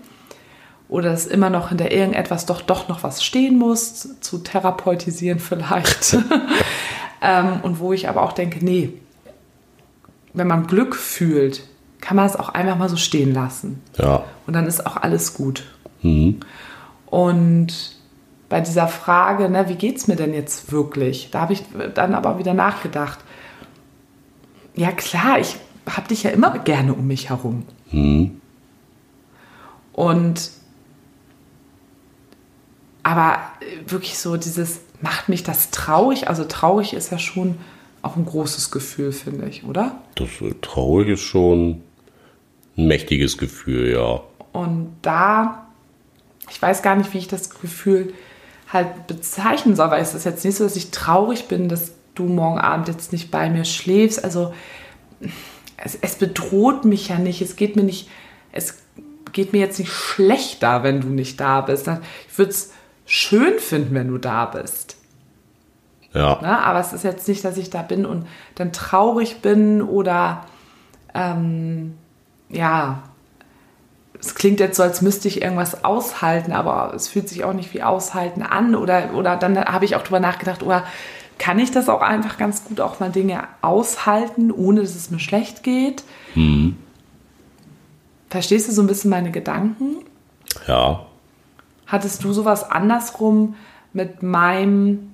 [0.88, 6.16] Oder dass immer noch hinter irgendetwas doch, doch noch was stehen muss, zu therapeutisieren vielleicht.
[7.22, 8.92] ähm, und wo ich aber auch denke, nee,
[10.34, 11.62] wenn man Glück fühlt,
[12.00, 13.80] kann man es auch einfach mal so stehen lassen.
[13.96, 14.24] Ja.
[14.46, 15.64] Und dann ist auch alles gut.
[16.02, 16.40] Mhm.
[17.06, 17.94] Und
[18.50, 21.30] bei dieser Frage, ne, wie geht es mir denn jetzt wirklich?
[21.30, 21.64] Da habe ich
[21.94, 23.20] dann aber wieder nachgedacht.
[24.74, 25.56] Ja klar, ich
[25.88, 27.64] habe dich ja immer gerne um mich herum.
[27.90, 28.40] Mhm.
[29.92, 30.50] Und
[33.04, 33.38] aber
[33.86, 36.28] wirklich so dieses, macht mich das traurig?
[36.28, 37.58] Also traurig ist ja schon
[38.02, 40.00] auch ein großes Gefühl, finde ich, oder?
[40.16, 40.28] Das
[40.62, 41.82] traurig ist schon
[42.76, 44.20] ein mächtiges Gefühl, ja.
[44.52, 45.66] Und da,
[46.50, 48.14] ich weiß gar nicht, wie ich das Gefühl
[48.72, 52.24] halt bezeichnen soll, weil es ist jetzt nicht so, dass ich traurig bin, dass du
[52.24, 54.22] morgen Abend jetzt nicht bei mir schläfst.
[54.24, 54.54] Also
[55.76, 57.42] es, es bedroht mich ja nicht.
[57.42, 58.08] Es geht mir nicht,
[58.52, 58.78] es
[59.32, 61.88] geht mir jetzt nicht schlechter, wenn du nicht da bist.
[62.28, 62.72] Ich würde es
[63.06, 64.96] schön finden, wenn du da bist.
[66.12, 66.40] Ja.
[66.40, 66.58] Ne?
[66.64, 70.46] Aber es ist jetzt nicht, dass ich da bin und dann traurig bin oder
[71.14, 71.94] ähm,
[72.48, 73.02] ja,
[74.20, 77.74] es klingt jetzt so, als müsste ich irgendwas aushalten, aber es fühlt sich auch nicht
[77.74, 78.74] wie aushalten an.
[78.74, 80.84] Oder, oder dann habe ich auch drüber nachgedacht, oder
[81.38, 85.18] kann ich das auch einfach ganz gut auch mal Dinge aushalten, ohne dass es mir
[85.18, 86.04] schlecht geht?
[86.34, 86.76] Mhm.
[88.30, 89.96] Verstehst du so ein bisschen meine Gedanken?
[90.66, 91.06] Ja.
[91.94, 93.54] Hattest du sowas andersrum
[93.92, 95.12] mit meinem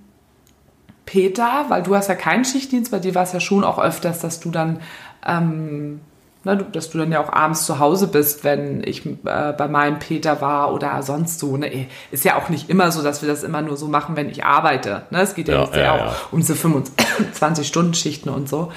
[1.04, 1.66] Peter?
[1.68, 4.40] Weil du hast ja keinen Schichtdienst, bei dir war es ja schon auch öfters, dass
[4.40, 4.80] du dann
[5.26, 6.00] ähm,
[6.42, 9.98] Ne, dass du dann ja auch abends zu Hause bist, wenn ich äh, bei meinem
[9.98, 11.58] Peter war oder sonst so.
[11.58, 11.86] Ne?
[12.12, 14.42] Ist ja auch nicht immer so, dass wir das immer nur so machen, wenn ich
[14.42, 15.02] arbeite.
[15.10, 15.20] Ne?
[15.20, 16.16] Es geht ja, ja jetzt ja, auch ja.
[16.30, 18.72] um diese 25-Stunden-Schichten und so.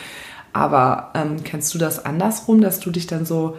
[0.52, 3.58] Aber ähm, kennst du das andersrum, dass du dich dann so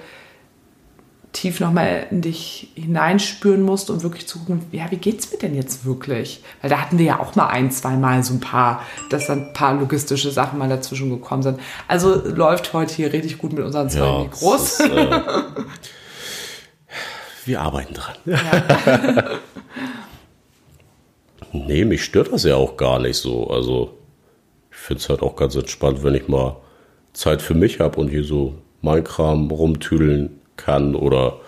[1.35, 5.55] tief nochmal in dich hineinspüren musst und wirklich zu gucken, ja, wie geht's mir denn
[5.55, 6.43] jetzt wirklich?
[6.63, 9.49] Weil da hatten wir ja auch mal ein, zwei Mal so ein paar, dass dann
[9.49, 11.59] ein paar logistische Sachen mal dazwischen gekommen sind.
[11.89, 14.81] Also läuft heute hier richtig gut mit unseren zwei ja, Mikros.
[14.81, 15.21] Ist, äh,
[17.45, 18.15] wir arbeiten dran.
[18.25, 18.39] Ja.
[21.53, 23.51] nee, mich stört das ja auch gar nicht so.
[23.51, 23.99] Also
[24.71, 26.57] ich finde es halt auch ganz entspannt, wenn ich mal
[27.13, 31.41] Zeit für mich habe und hier so mein Kram rumtüdeln kann oder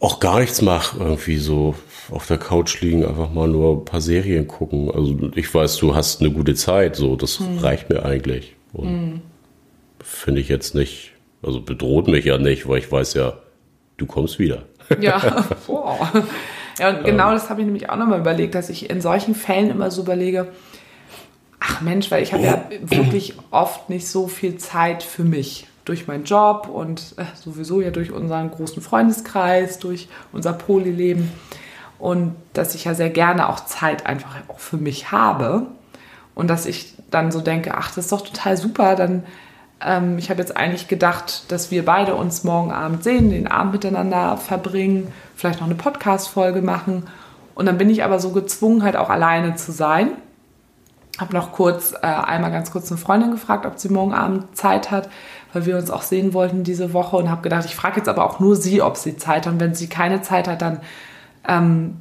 [0.00, 1.74] auch gar nichts mache, irgendwie so
[2.10, 4.90] auf der Couch liegen, einfach mal nur ein paar Serien gucken.
[4.90, 7.58] Also ich weiß, du hast eine gute Zeit, so das hm.
[7.58, 8.54] reicht mir eigentlich.
[8.72, 9.20] Und hm.
[10.00, 13.38] finde ich jetzt nicht, also bedroht mich ja nicht, weil ich weiß ja,
[13.96, 14.64] du kommst wieder.
[15.00, 16.10] Ja, boah.
[16.78, 17.34] Ja, und genau ähm.
[17.34, 20.48] das habe ich nämlich auch nochmal überlegt, dass ich in solchen Fällen immer so überlege,
[21.60, 26.06] ach Mensch, weil ich habe ja wirklich oft nicht so viel Zeit für mich durch
[26.06, 31.30] meinen Job und äh, sowieso ja durch unseren großen Freundeskreis, durch unser Polyleben.
[31.98, 35.66] Und dass ich ja sehr gerne auch Zeit einfach auch für mich habe.
[36.34, 39.22] Und dass ich dann so denke, ach, das ist doch total super, dann
[39.84, 43.74] ähm, ich habe jetzt eigentlich gedacht, dass wir beide uns morgen Abend sehen, den Abend
[43.74, 47.04] miteinander verbringen, vielleicht noch eine Podcast-Folge machen.
[47.54, 50.12] Und dann bin ich aber so gezwungen, halt auch alleine zu sein.
[51.20, 54.90] Habe noch kurz, äh, einmal ganz kurz eine Freundin gefragt, ob sie morgen Abend Zeit
[54.90, 55.08] hat,
[55.54, 58.24] weil wir uns auch sehen wollten diese Woche und habe gedacht, ich frage jetzt aber
[58.24, 59.52] auch nur sie, ob sie Zeit hat.
[59.54, 60.80] Und wenn sie keine Zeit hat, dann
[61.48, 62.00] ähm,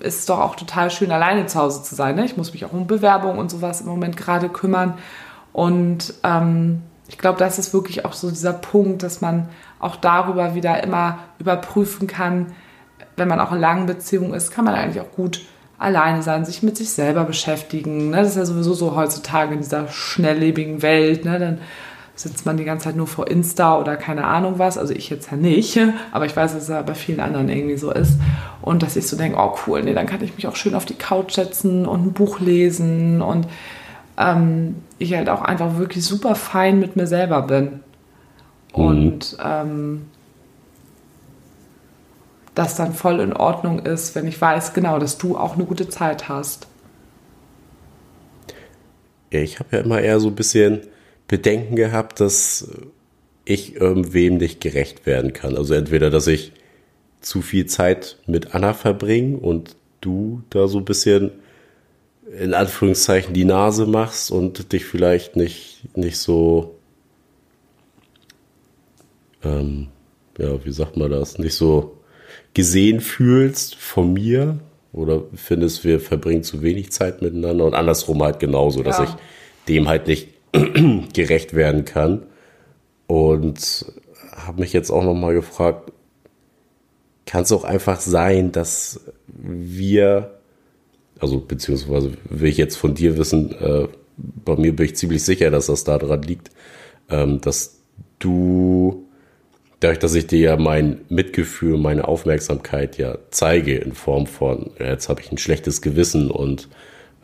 [0.00, 2.16] ist es doch auch total schön, alleine zu Hause zu sein.
[2.16, 2.24] Ne?
[2.24, 4.94] Ich muss mich auch um Bewerbung und sowas im Moment gerade kümmern.
[5.52, 10.54] Und ähm, ich glaube, das ist wirklich auch so dieser Punkt, dass man auch darüber
[10.54, 12.54] wieder immer überprüfen kann,
[13.16, 15.42] wenn man auch in langen Beziehungen ist, kann man eigentlich auch gut
[15.78, 18.10] alleine sein, sich mit sich selber beschäftigen.
[18.10, 18.18] Ne?
[18.18, 21.24] Das ist ja sowieso so heutzutage in dieser schnelllebigen Welt.
[21.24, 21.38] Ne?
[21.38, 21.58] Dann
[22.16, 24.78] sitzt man die ganze Zeit nur vor Insta oder keine Ahnung was.
[24.78, 25.78] Also ich jetzt ja nicht,
[26.12, 28.18] aber ich weiß, dass es ja bei vielen anderen irgendwie so ist.
[28.62, 30.86] Und dass ich so denke, oh cool, nee, dann kann ich mich auch schön auf
[30.86, 33.46] die Couch setzen und ein Buch lesen und
[34.18, 37.64] ähm, ich halt auch einfach wirklich super fein mit mir selber bin.
[38.74, 38.84] Mhm.
[38.84, 40.06] Und ähm,
[42.54, 45.90] das dann voll in Ordnung ist, wenn ich weiß, genau, dass du auch eine gute
[45.90, 46.66] Zeit hast.
[49.30, 50.80] Ja, ich habe ja immer eher so ein bisschen
[51.28, 52.68] Bedenken gehabt, dass
[53.44, 55.56] ich irgendwem nicht gerecht werden kann.
[55.56, 56.52] Also entweder, dass ich
[57.20, 61.32] zu viel Zeit mit Anna verbringe und du da so ein bisschen
[62.38, 66.76] in Anführungszeichen die Nase machst und dich vielleicht nicht, nicht so,
[69.44, 69.88] ähm,
[70.38, 71.96] ja, wie sagt man das, nicht so
[72.52, 74.58] gesehen fühlst von mir
[74.92, 79.04] oder findest, wir verbringen zu wenig Zeit miteinander und andersrum halt genauso, dass ja.
[79.04, 79.10] ich
[79.68, 80.28] dem halt nicht
[81.12, 82.26] gerecht werden kann.
[83.06, 83.86] Und
[84.32, 85.92] habe mich jetzt auch noch mal gefragt,
[87.26, 90.38] kann es auch einfach sein, dass wir,
[91.18, 95.50] also beziehungsweise will ich jetzt von dir wissen, äh, bei mir bin ich ziemlich sicher,
[95.50, 96.50] dass das daran liegt,
[97.10, 97.80] ähm, dass
[98.18, 99.06] du,
[99.80, 104.86] dadurch, dass ich dir ja mein Mitgefühl, meine Aufmerksamkeit ja zeige in Form von, ja,
[104.86, 106.68] jetzt habe ich ein schlechtes Gewissen und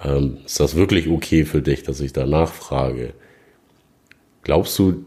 [0.05, 3.15] ähm, ist das wirklich okay für dich, dass ich da nachfrage?
[4.43, 5.05] Glaubst du,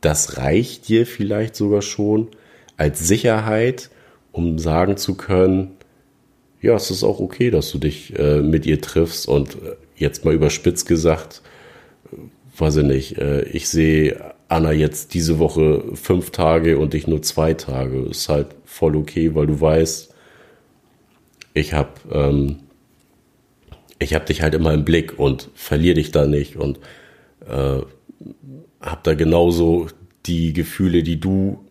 [0.00, 2.28] das reicht dir vielleicht sogar schon
[2.76, 3.90] als Sicherheit,
[4.32, 5.72] um sagen zu können,
[6.60, 10.24] ja, es ist auch okay, dass du dich äh, mit ihr triffst und äh, jetzt
[10.24, 11.42] mal überspitzt gesagt,
[12.12, 12.16] äh,
[12.60, 17.22] weiß ich nicht, äh, ich sehe Anna jetzt diese Woche fünf Tage und dich nur
[17.22, 18.00] zwei Tage.
[18.10, 20.14] Ist halt voll okay, weil du weißt,
[21.54, 22.56] ich habe ähm,
[23.98, 26.78] ich habe dich halt immer im Blick und verliere dich da nicht und
[27.48, 27.80] äh,
[28.80, 29.88] habe da genauso
[30.26, 31.64] die Gefühle, die du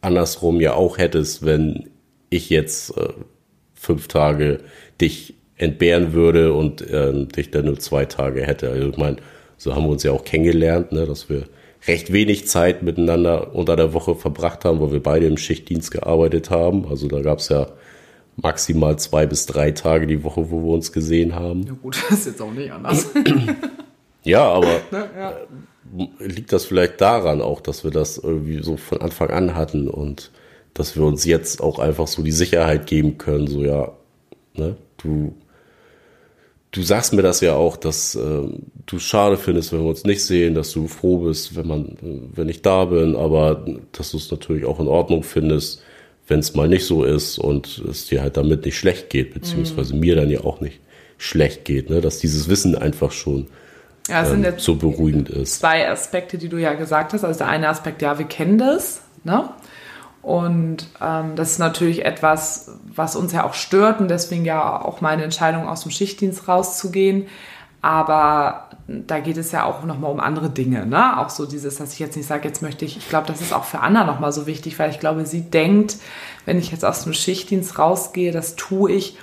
[0.00, 1.88] andersrum ja auch hättest, wenn
[2.30, 3.08] ich jetzt äh,
[3.74, 4.60] fünf Tage
[5.00, 8.70] dich entbehren würde und äh, dich dann nur zwei Tage hätte.
[8.70, 9.16] Also ich meine,
[9.56, 11.44] so haben wir uns ja auch kennengelernt, ne, dass wir
[11.86, 16.50] recht wenig Zeit miteinander unter der Woche verbracht haben, wo wir beide im Schichtdienst gearbeitet
[16.50, 16.86] haben.
[16.88, 17.68] Also da gab es ja
[18.36, 21.64] maximal zwei bis drei Tage die Woche, wo wir uns gesehen haben.
[21.66, 23.10] Ja gut, das ist jetzt auch nicht anders.
[24.24, 25.30] ja, aber ne, ja.
[25.30, 29.88] Äh, liegt das vielleicht daran auch, dass wir das irgendwie so von Anfang an hatten
[29.88, 30.30] und
[30.72, 33.92] dass wir uns jetzt auch einfach so die Sicherheit geben können, so ja,
[34.54, 35.34] ne, du
[36.74, 38.42] du sagst mir das ja auch, dass äh,
[38.86, 41.96] du schade findest, wenn wir uns nicht sehen, dass du froh bist, wenn man,
[42.34, 45.82] wenn ich da bin, aber dass du es natürlich auch in Ordnung findest,
[46.26, 49.94] wenn es mal nicht so ist und es dir halt damit nicht schlecht geht, beziehungsweise
[49.94, 50.00] mhm.
[50.00, 50.80] mir dann ja auch nicht
[51.18, 52.00] schlecht geht, ne?
[52.00, 53.46] dass dieses Wissen einfach schon
[54.08, 55.60] ja, ähm, so beruhigend ist.
[55.60, 57.24] Zwei Aspekte, die du ja gesagt hast.
[57.24, 59.48] Also der eine Aspekt, ja, wir kennen das, ne?
[60.20, 65.02] Und ähm, das ist natürlich etwas, was uns ja auch stört und deswegen ja auch
[65.02, 67.26] meine Entscheidung aus dem Schichtdienst rauszugehen.
[67.84, 70.86] Aber da geht es ja auch nochmal um andere Dinge.
[70.86, 71.18] Ne?
[71.18, 73.52] Auch so dieses, dass ich jetzt nicht sage, jetzt möchte ich, ich glaube, das ist
[73.52, 75.98] auch für Anna nochmal so wichtig, weil ich glaube, sie denkt,
[76.46, 79.18] wenn ich jetzt aus dem Schichtdienst rausgehe, das tue ich,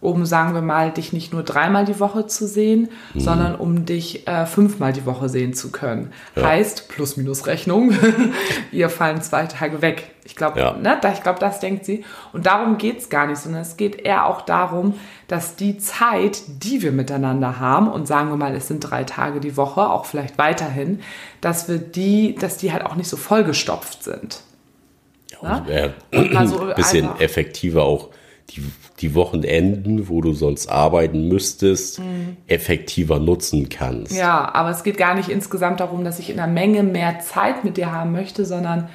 [0.00, 3.20] um, sagen wir mal, dich nicht nur dreimal die Woche zu sehen, mhm.
[3.20, 6.10] sondern um dich äh, fünfmal die Woche sehen zu können.
[6.36, 6.44] Ja.
[6.44, 7.92] Heißt, Plus-Minus-Rechnung,
[8.72, 10.15] ihr fallen zwei Tage weg.
[10.26, 10.72] Ich glaube, ja.
[10.72, 12.04] ne, da, ich glaube, das denkt sie.
[12.32, 14.94] Und darum geht's gar nicht, sondern es geht eher auch darum,
[15.28, 19.38] dass die Zeit, die wir miteinander haben, und sagen wir mal, es sind drei Tage
[19.38, 21.00] die Woche, auch vielleicht weiterhin,
[21.40, 24.42] dass wir die, dass die halt auch nicht so vollgestopft sind.
[25.42, 25.94] Ja, ne?
[26.12, 28.10] und so ein bisschen effektiver auch
[28.50, 28.62] die,
[29.00, 32.36] die Wochenenden, wo du sonst arbeiten müsstest, mhm.
[32.46, 34.16] effektiver nutzen kannst.
[34.16, 37.64] Ja, aber es geht gar nicht insgesamt darum, dass ich in einer Menge mehr Zeit
[37.64, 38.88] mit dir haben möchte, sondern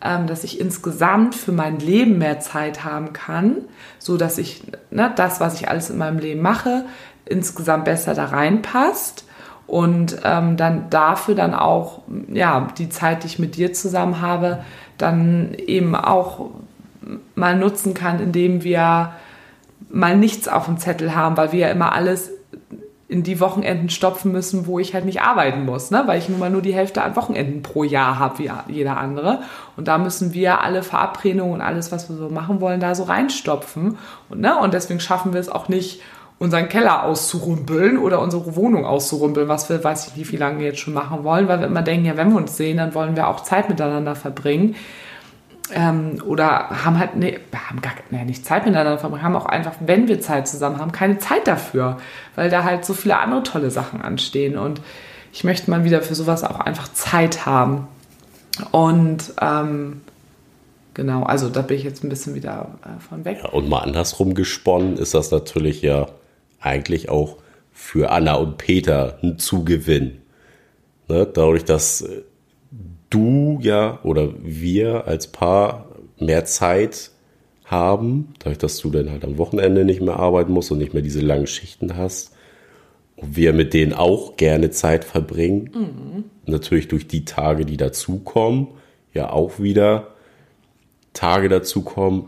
[0.00, 3.56] dass ich insgesamt für mein Leben mehr Zeit haben kann,
[3.98, 6.84] so dass ich ne, das, was ich alles in meinem Leben mache,
[7.24, 9.24] insgesamt besser da reinpasst
[9.66, 14.62] und ähm, dann dafür dann auch ja die Zeit, die ich mit dir zusammen habe,
[14.98, 16.50] dann eben auch
[17.34, 19.12] mal nutzen kann, indem wir
[19.90, 22.30] mal nichts auf dem Zettel haben, weil wir ja immer alles
[23.14, 26.02] in die Wochenenden stopfen müssen, wo ich halt nicht arbeiten muss, ne?
[26.06, 29.38] weil ich nun mal nur die Hälfte an Wochenenden pro Jahr habe, wie jeder andere.
[29.76, 33.04] Und da müssen wir alle Verabredungen und alles, was wir so machen wollen, da so
[33.04, 33.98] reinstopfen.
[34.30, 34.58] Und, ne?
[34.58, 36.02] und deswegen schaffen wir es auch nicht,
[36.40, 40.66] unseren Keller auszurumpeln oder unsere Wohnung auszurumpeln, was wir, weiß ich nicht, wie lange wir
[40.66, 43.14] jetzt schon machen wollen, weil wir immer denken, ja, wenn wir uns sehen, dann wollen
[43.14, 44.74] wir auch Zeit miteinander verbringen
[45.72, 49.74] ähm, oder haben halt, nee, haben gar nee, nicht Zeit miteinander verbringen, haben auch einfach,
[49.80, 51.98] wenn wir Zeit zusammen haben, keine Zeit dafür,
[52.34, 54.80] weil da halt so viele andere tolle Sachen anstehen und
[55.32, 57.88] ich möchte mal wieder für sowas auch einfach Zeit haben.
[58.70, 60.02] Und ähm,
[60.94, 63.38] genau, also da bin ich jetzt ein bisschen wieder äh, von weg.
[63.42, 66.06] Ja, und mal andersrum gesponnen ist das natürlich ja
[66.60, 67.38] eigentlich auch
[67.72, 70.18] für Anna und Peter ein Zugewinn.
[71.08, 71.26] Ne?
[71.26, 72.08] Dadurch, dass
[73.14, 75.86] du ja oder wir als Paar
[76.18, 77.10] mehr Zeit
[77.64, 81.02] haben, dadurch, dass du dann halt am Wochenende nicht mehr arbeiten musst und nicht mehr
[81.02, 82.32] diese langen Schichten hast.
[83.16, 85.70] Und wir mit denen auch gerne Zeit verbringen.
[85.72, 86.24] Mhm.
[86.46, 88.68] Natürlich durch die Tage, die dazukommen,
[89.12, 90.08] ja auch wieder
[91.12, 92.26] Tage dazukommen,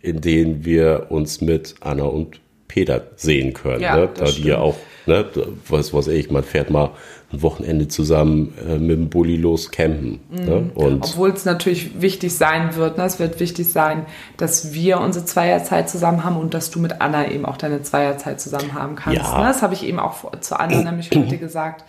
[0.00, 3.82] in denen wir uns mit Anna und Peter sehen können.
[3.82, 4.08] Ja, ne?
[4.14, 4.76] Da die ja auch,
[5.06, 5.26] ne,
[5.68, 6.92] was weiß ich, man fährt mal
[7.32, 10.20] ein Wochenende zusammen äh, mit dem Bulli los campen.
[10.30, 10.44] Mhm.
[10.44, 10.70] Ne?
[10.74, 13.04] Und Obwohl es natürlich wichtig sein wird, ne?
[13.04, 14.06] es wird wichtig sein,
[14.36, 18.40] dass wir unsere Zweierzeit zusammen haben und dass du mit Anna eben auch deine Zweierzeit
[18.40, 19.22] zusammen haben kannst.
[19.22, 19.38] Ja.
[19.38, 19.46] Ne?
[19.46, 21.84] Das habe ich eben auch zu Anna nämlich heute gesagt,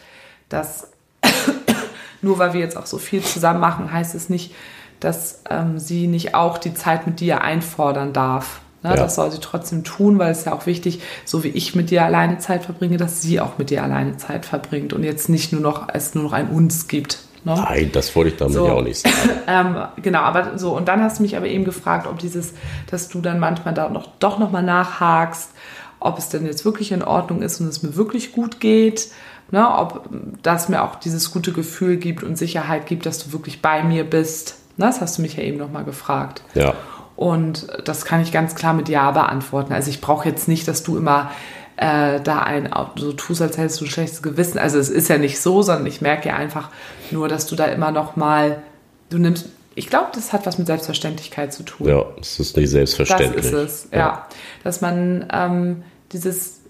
[0.50, 0.92] dass
[2.22, 4.54] nur weil wir jetzt auch so viel zusammen machen, heißt es nicht,
[5.00, 8.62] dass ähm, sie nicht auch die Zeit mit dir einfordern darf.
[8.84, 8.96] Ne, ja.
[8.98, 12.04] Das soll sie trotzdem tun, weil es ja auch wichtig, so wie ich mit dir
[12.04, 15.62] alleine Zeit verbringe, dass sie auch mit dir alleine Zeit verbringt und jetzt nicht nur
[15.62, 17.20] noch, es nur noch ein uns gibt.
[17.46, 17.56] Ne?
[17.56, 18.68] Nein, das wollte ich damit so.
[18.68, 19.16] ja auch nicht sagen.
[19.48, 22.54] ähm, genau, aber so, und dann hast du mich aber eben gefragt, ob dieses,
[22.92, 25.52] dass du dann manchmal da noch, doch nochmal nachhakst,
[26.00, 29.10] ob es denn jetzt wirklich in Ordnung ist und es mir wirklich gut geht.
[29.52, 30.10] Ne, ob
[30.42, 34.04] das mir auch dieses gute Gefühl gibt und Sicherheit gibt, dass du wirklich bei mir
[34.04, 34.56] bist.
[34.78, 36.42] Ne, das hast du mich ja eben nochmal gefragt.
[36.56, 36.74] Ja.
[37.16, 39.74] Und das kann ich ganz klar mit Ja beantworten.
[39.74, 41.32] Also ich brauche jetzt nicht, dass du immer
[41.78, 44.58] äh, da ein so tust, als hättest du ein schlechtes Gewissen.
[44.58, 46.70] Also es ist ja nicht so, sondern ich merke ja einfach
[47.12, 48.62] nur, dass du da immer noch mal,
[49.10, 51.88] du nimmst, ich glaube, das hat was mit Selbstverständlichkeit zu tun.
[51.88, 53.52] Ja, es ist nicht selbstverständlich.
[53.52, 53.98] Das ist es, ja.
[53.98, 54.28] ja.
[54.64, 56.62] Dass man ähm, dieses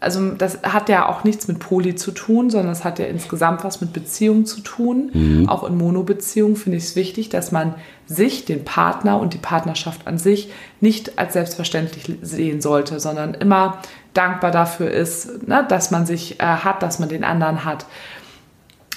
[0.00, 3.64] also das hat ja auch nichts mit Poli zu tun, sondern es hat ja insgesamt
[3.64, 5.10] was mit Beziehung zu tun.
[5.46, 7.74] Auch in Monobeziehungen finde ich es wichtig, dass man
[8.06, 13.78] sich, den Partner und die Partnerschaft an sich nicht als selbstverständlich sehen sollte, sondern immer
[14.14, 17.86] dankbar dafür ist, ne, dass man sich äh, hat, dass man den anderen hat,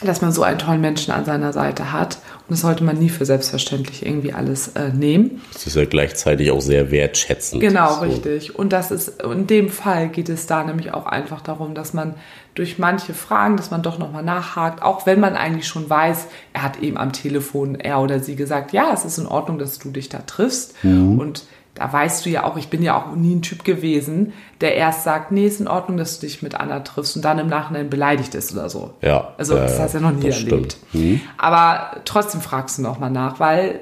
[0.06, 2.16] dass man so einen tollen Menschen an seiner Seite hat.
[2.48, 5.42] Und das sollte man nie für selbstverständlich irgendwie alles äh, nehmen.
[5.54, 7.62] Das ist ja gleichzeitig auch sehr wertschätzend.
[7.62, 8.02] Genau, So.
[8.02, 8.56] richtig.
[8.58, 12.16] Und das ist, in dem Fall geht es da nämlich auch einfach darum, dass man
[12.56, 16.64] durch manche Fragen, dass man doch nochmal nachhakt, auch wenn man eigentlich schon weiß, er
[16.64, 19.90] hat eben am Telefon, er oder sie gesagt, ja, es ist in Ordnung, dass du
[19.90, 20.76] dich da triffst.
[21.20, 21.46] Und
[21.76, 25.04] da weißt du ja auch, ich bin ja auch nie ein Typ gewesen, der erst
[25.04, 27.90] sagt, nee, ist in Ordnung, dass du dich mit Anna triffst und dann im Nachhinein
[27.90, 28.94] beleidigt ist oder so.
[29.02, 30.78] Ja, Also das ja, hast du ja noch nie erlebt.
[30.94, 31.22] Mhm.
[31.38, 33.80] Aber trotzdem fragst du nochmal nach, weil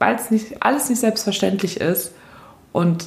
[0.00, 2.12] weil es nicht alles nicht selbstverständlich ist
[2.72, 3.06] und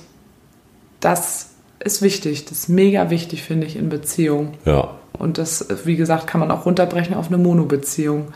[0.99, 1.49] das
[1.80, 4.53] ist wichtig, das ist mega wichtig, finde ich, in Beziehungen.
[4.63, 8.28] Ja, Und das, wie gesagt, kann man auch runterbrechen auf eine Monobeziehung.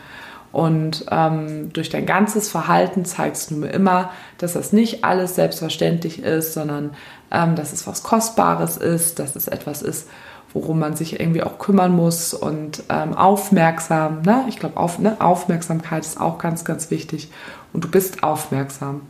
[0.50, 6.22] Und ähm, durch dein ganzes Verhalten zeigst du mir immer, dass das nicht alles selbstverständlich
[6.22, 6.90] ist, sondern
[7.30, 10.08] ähm, dass es was Kostbares ist, dass es etwas ist,
[10.54, 14.22] worum man sich irgendwie auch kümmern muss und ähm, aufmerksam.
[14.22, 14.44] Ne?
[14.48, 15.16] Ich glaube, auf, ne?
[15.20, 17.30] Aufmerksamkeit ist auch ganz, ganz wichtig.
[17.72, 19.02] Und du bist aufmerksam.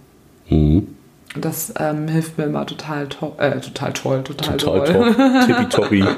[0.49, 0.89] Mhm.
[1.35, 5.15] Und das ähm, hilft mir immer total, to äh, total toll, total, total toll.
[5.15, 5.47] top.
[5.47, 6.05] Tippitoppi.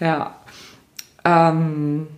[0.00, 0.34] Ja.
[1.24, 2.08] Ähm,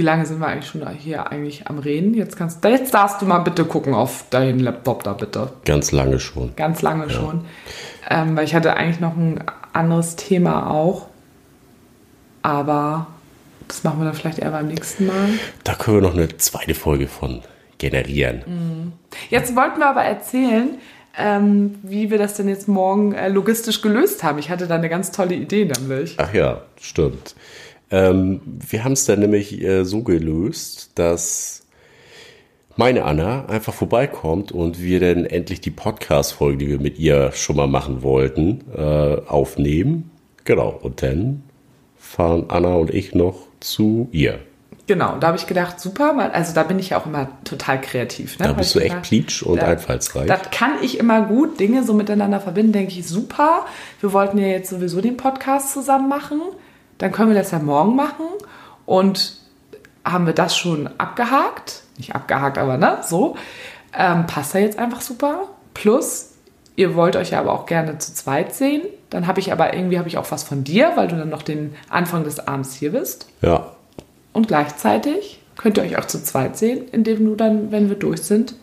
[0.00, 2.14] wie lange sind wir eigentlich schon hier eigentlich am Reden?
[2.14, 5.52] Jetzt kannst jetzt darfst du mal bitte gucken auf deinen Laptop da bitte.
[5.66, 6.56] Ganz lange schon.
[6.56, 7.44] Ganz lange schon.
[8.08, 9.44] Ähm, weil ich hatte eigentlich noch ein
[9.74, 11.08] anderes Thema auch.
[12.40, 13.08] Aber
[13.68, 15.28] das machen wir dann vielleicht eher beim nächsten Mal.
[15.64, 17.42] Da können wir noch eine zweite Folge von
[17.76, 18.94] generieren.
[19.28, 20.78] Jetzt wollten wir aber erzählen,
[21.18, 24.38] ähm, wie wir das denn jetzt morgen äh, logistisch gelöst haben.
[24.38, 26.14] Ich hatte da eine ganz tolle Idee nämlich.
[26.16, 27.34] Ach ja, stimmt.
[27.90, 31.66] Ähm, wir haben es dann nämlich äh, so gelöst, dass
[32.76, 37.56] meine Anna einfach vorbeikommt und wir dann endlich die Podcast-Folge, die wir mit ihr schon
[37.56, 40.10] mal machen wollten, äh, aufnehmen.
[40.44, 40.78] Genau.
[40.80, 41.42] Und dann
[41.98, 44.38] fahren Anna und ich noch zu ihr.
[44.86, 47.80] Genau, da habe ich gedacht, super, weil, also da bin ich ja auch immer total
[47.80, 48.38] kreativ.
[48.40, 48.46] Ne?
[48.46, 50.26] Da bist du echt pleatsch und da- einfallsreich.
[50.26, 53.66] Das kann ich immer gut, Dinge so miteinander verbinden, denke ich, super.
[54.00, 56.40] Wir wollten ja jetzt sowieso den Podcast zusammen machen.
[57.00, 58.26] Dann können wir das ja morgen machen.
[58.86, 59.36] Und
[60.04, 61.82] haben wir das schon abgehakt?
[61.98, 63.36] Nicht abgehakt, aber ne, so.
[63.96, 65.48] Ähm, passt da jetzt einfach super.
[65.74, 66.30] Plus,
[66.76, 68.82] ihr wollt euch ja aber auch gerne zu zweit sehen.
[69.10, 71.42] Dann habe ich aber irgendwie habe ich auch was von dir, weil du dann noch
[71.42, 73.26] den Anfang des Abends hier bist.
[73.42, 73.72] ja,
[74.32, 78.22] Und gleichzeitig könnt ihr euch auch zu zweit sehen, indem du dann, wenn wir durch
[78.22, 78.54] sind,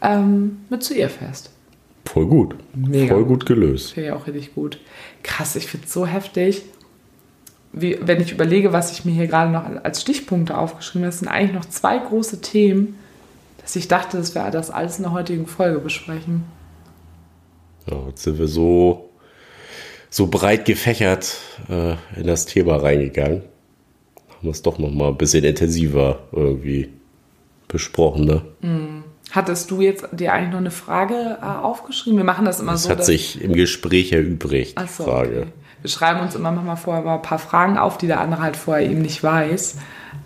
[0.00, 1.50] ähm, mit zu ihr fährst.
[2.06, 2.54] voll gut.
[2.74, 3.14] Mega.
[3.14, 3.92] Voll gut gelöst.
[3.92, 4.78] Finde ich auch richtig gut.
[5.22, 6.62] Krass, ich finde es so heftig.
[7.72, 11.18] Wie, wenn ich überlege, was ich mir hier gerade noch als Stichpunkte aufgeschrieben habe, das
[11.20, 12.96] sind eigentlich noch zwei große Themen,
[13.60, 16.44] dass ich dachte, dass wir das alles in der heutigen Folge besprechen.
[17.90, 19.10] Ja, jetzt sind wir so,
[20.10, 21.36] so breit gefächert
[21.68, 23.42] äh, in das Thema reingegangen.
[24.30, 26.88] Haben wir es doch noch mal ein bisschen intensiver irgendwie
[27.66, 28.42] besprochen, ne?
[29.30, 32.16] Hattest du jetzt dir eigentlich noch eine Frage äh, aufgeschrieben?
[32.18, 32.90] Wir machen das immer Das so.
[32.90, 35.40] hat dass- sich im Gespräch erübrigt, die Ach so, Frage.
[35.42, 35.50] Okay.
[35.82, 38.56] Wir schreiben uns immer mal vorher mal ein paar Fragen auf, die der andere halt
[38.56, 39.76] vorher eben nicht weiß.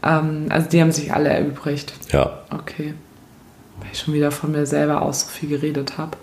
[0.02, 1.92] Ähm, also die haben sich alle erübrigt.
[2.10, 2.94] Ja, Okay.
[3.80, 6.16] Weil ich schon wieder von mir selber aus so viel geredet habe.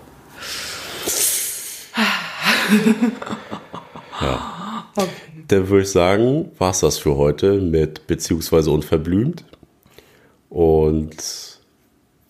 [4.96, 5.08] Okay.
[5.48, 9.44] dann würde ich sagen, war es das für heute mit beziehungsweise unverblümt.
[10.48, 11.58] Und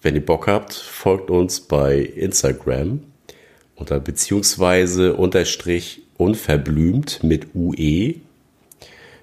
[0.02, 3.00] wenn ihr Bock habt, folgt uns bei Instagram
[3.74, 8.16] unter beziehungsweise unterstrich unverblümt mit UE.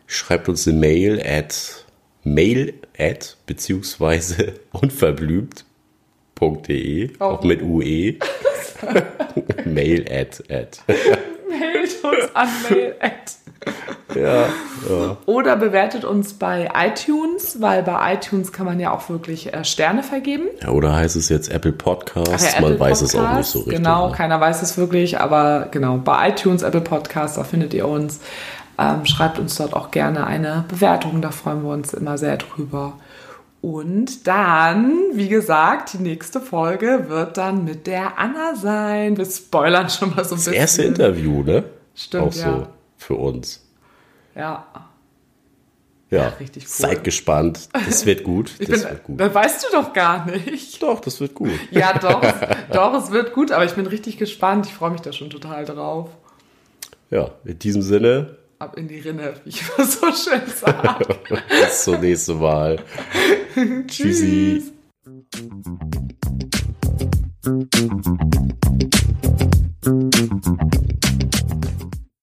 [0.08, 1.86] Schreibt uns eine Mail at
[2.24, 8.16] mail at beziehungsweise unverblümt.de auch mit UE.
[9.66, 10.82] mail at at.
[11.78, 13.38] Mailt uns an mail at.
[14.16, 14.48] Ja,
[15.26, 20.04] Oder bewertet uns bei iTunes, weil bei iTunes kann man ja auch wirklich äh, Sterne
[20.04, 20.46] vergeben.
[20.62, 22.54] ja, oder heißt es jetzt Apple Podcasts?
[22.54, 23.78] Ja, Man Apple weiß es auch nicht so richtig.
[23.78, 24.16] Genau, ne?
[24.16, 28.22] keiner weiß es wirklich, aber genau, bei iTunes, Apple Podcasts, da findet ihr uns.
[28.80, 32.94] Ähm, schreibt uns dort auch gerne eine Bewertung, da freuen wir uns immer sehr drüber.
[33.62, 39.18] Und dann, wie gesagt, die nächste Folge wird dann mit der Anna sein.
[39.18, 40.54] Wir spoilern schon mal so ein Das bisschen.
[40.54, 41.64] erste Interview, ne?
[41.96, 42.70] Stimmt, Auch so ja.
[42.98, 43.66] für uns.
[44.36, 44.66] Ja,
[46.12, 46.70] Ja, richtig cool.
[46.70, 47.68] seid gespannt.
[47.74, 48.52] Das wird gut.
[48.60, 49.20] ich Das bin, wird gut.
[49.20, 50.82] das weißt du doch gar nicht.
[50.84, 51.50] Doch, das wird gut.
[51.72, 52.22] Ja, doch,
[52.72, 54.68] doch, es wird gut, aber ich bin richtig gespannt.
[54.68, 56.12] Ich freue mich da schon total drauf.
[57.10, 58.38] Ja, in diesem Sinne.
[58.60, 61.20] Ab in die Rinne, wie ich immer so schön sage.
[61.48, 62.80] Bis zum nächsten Mal.
[63.88, 64.64] Tschüssi.
[64.64, 64.74] Tschüss.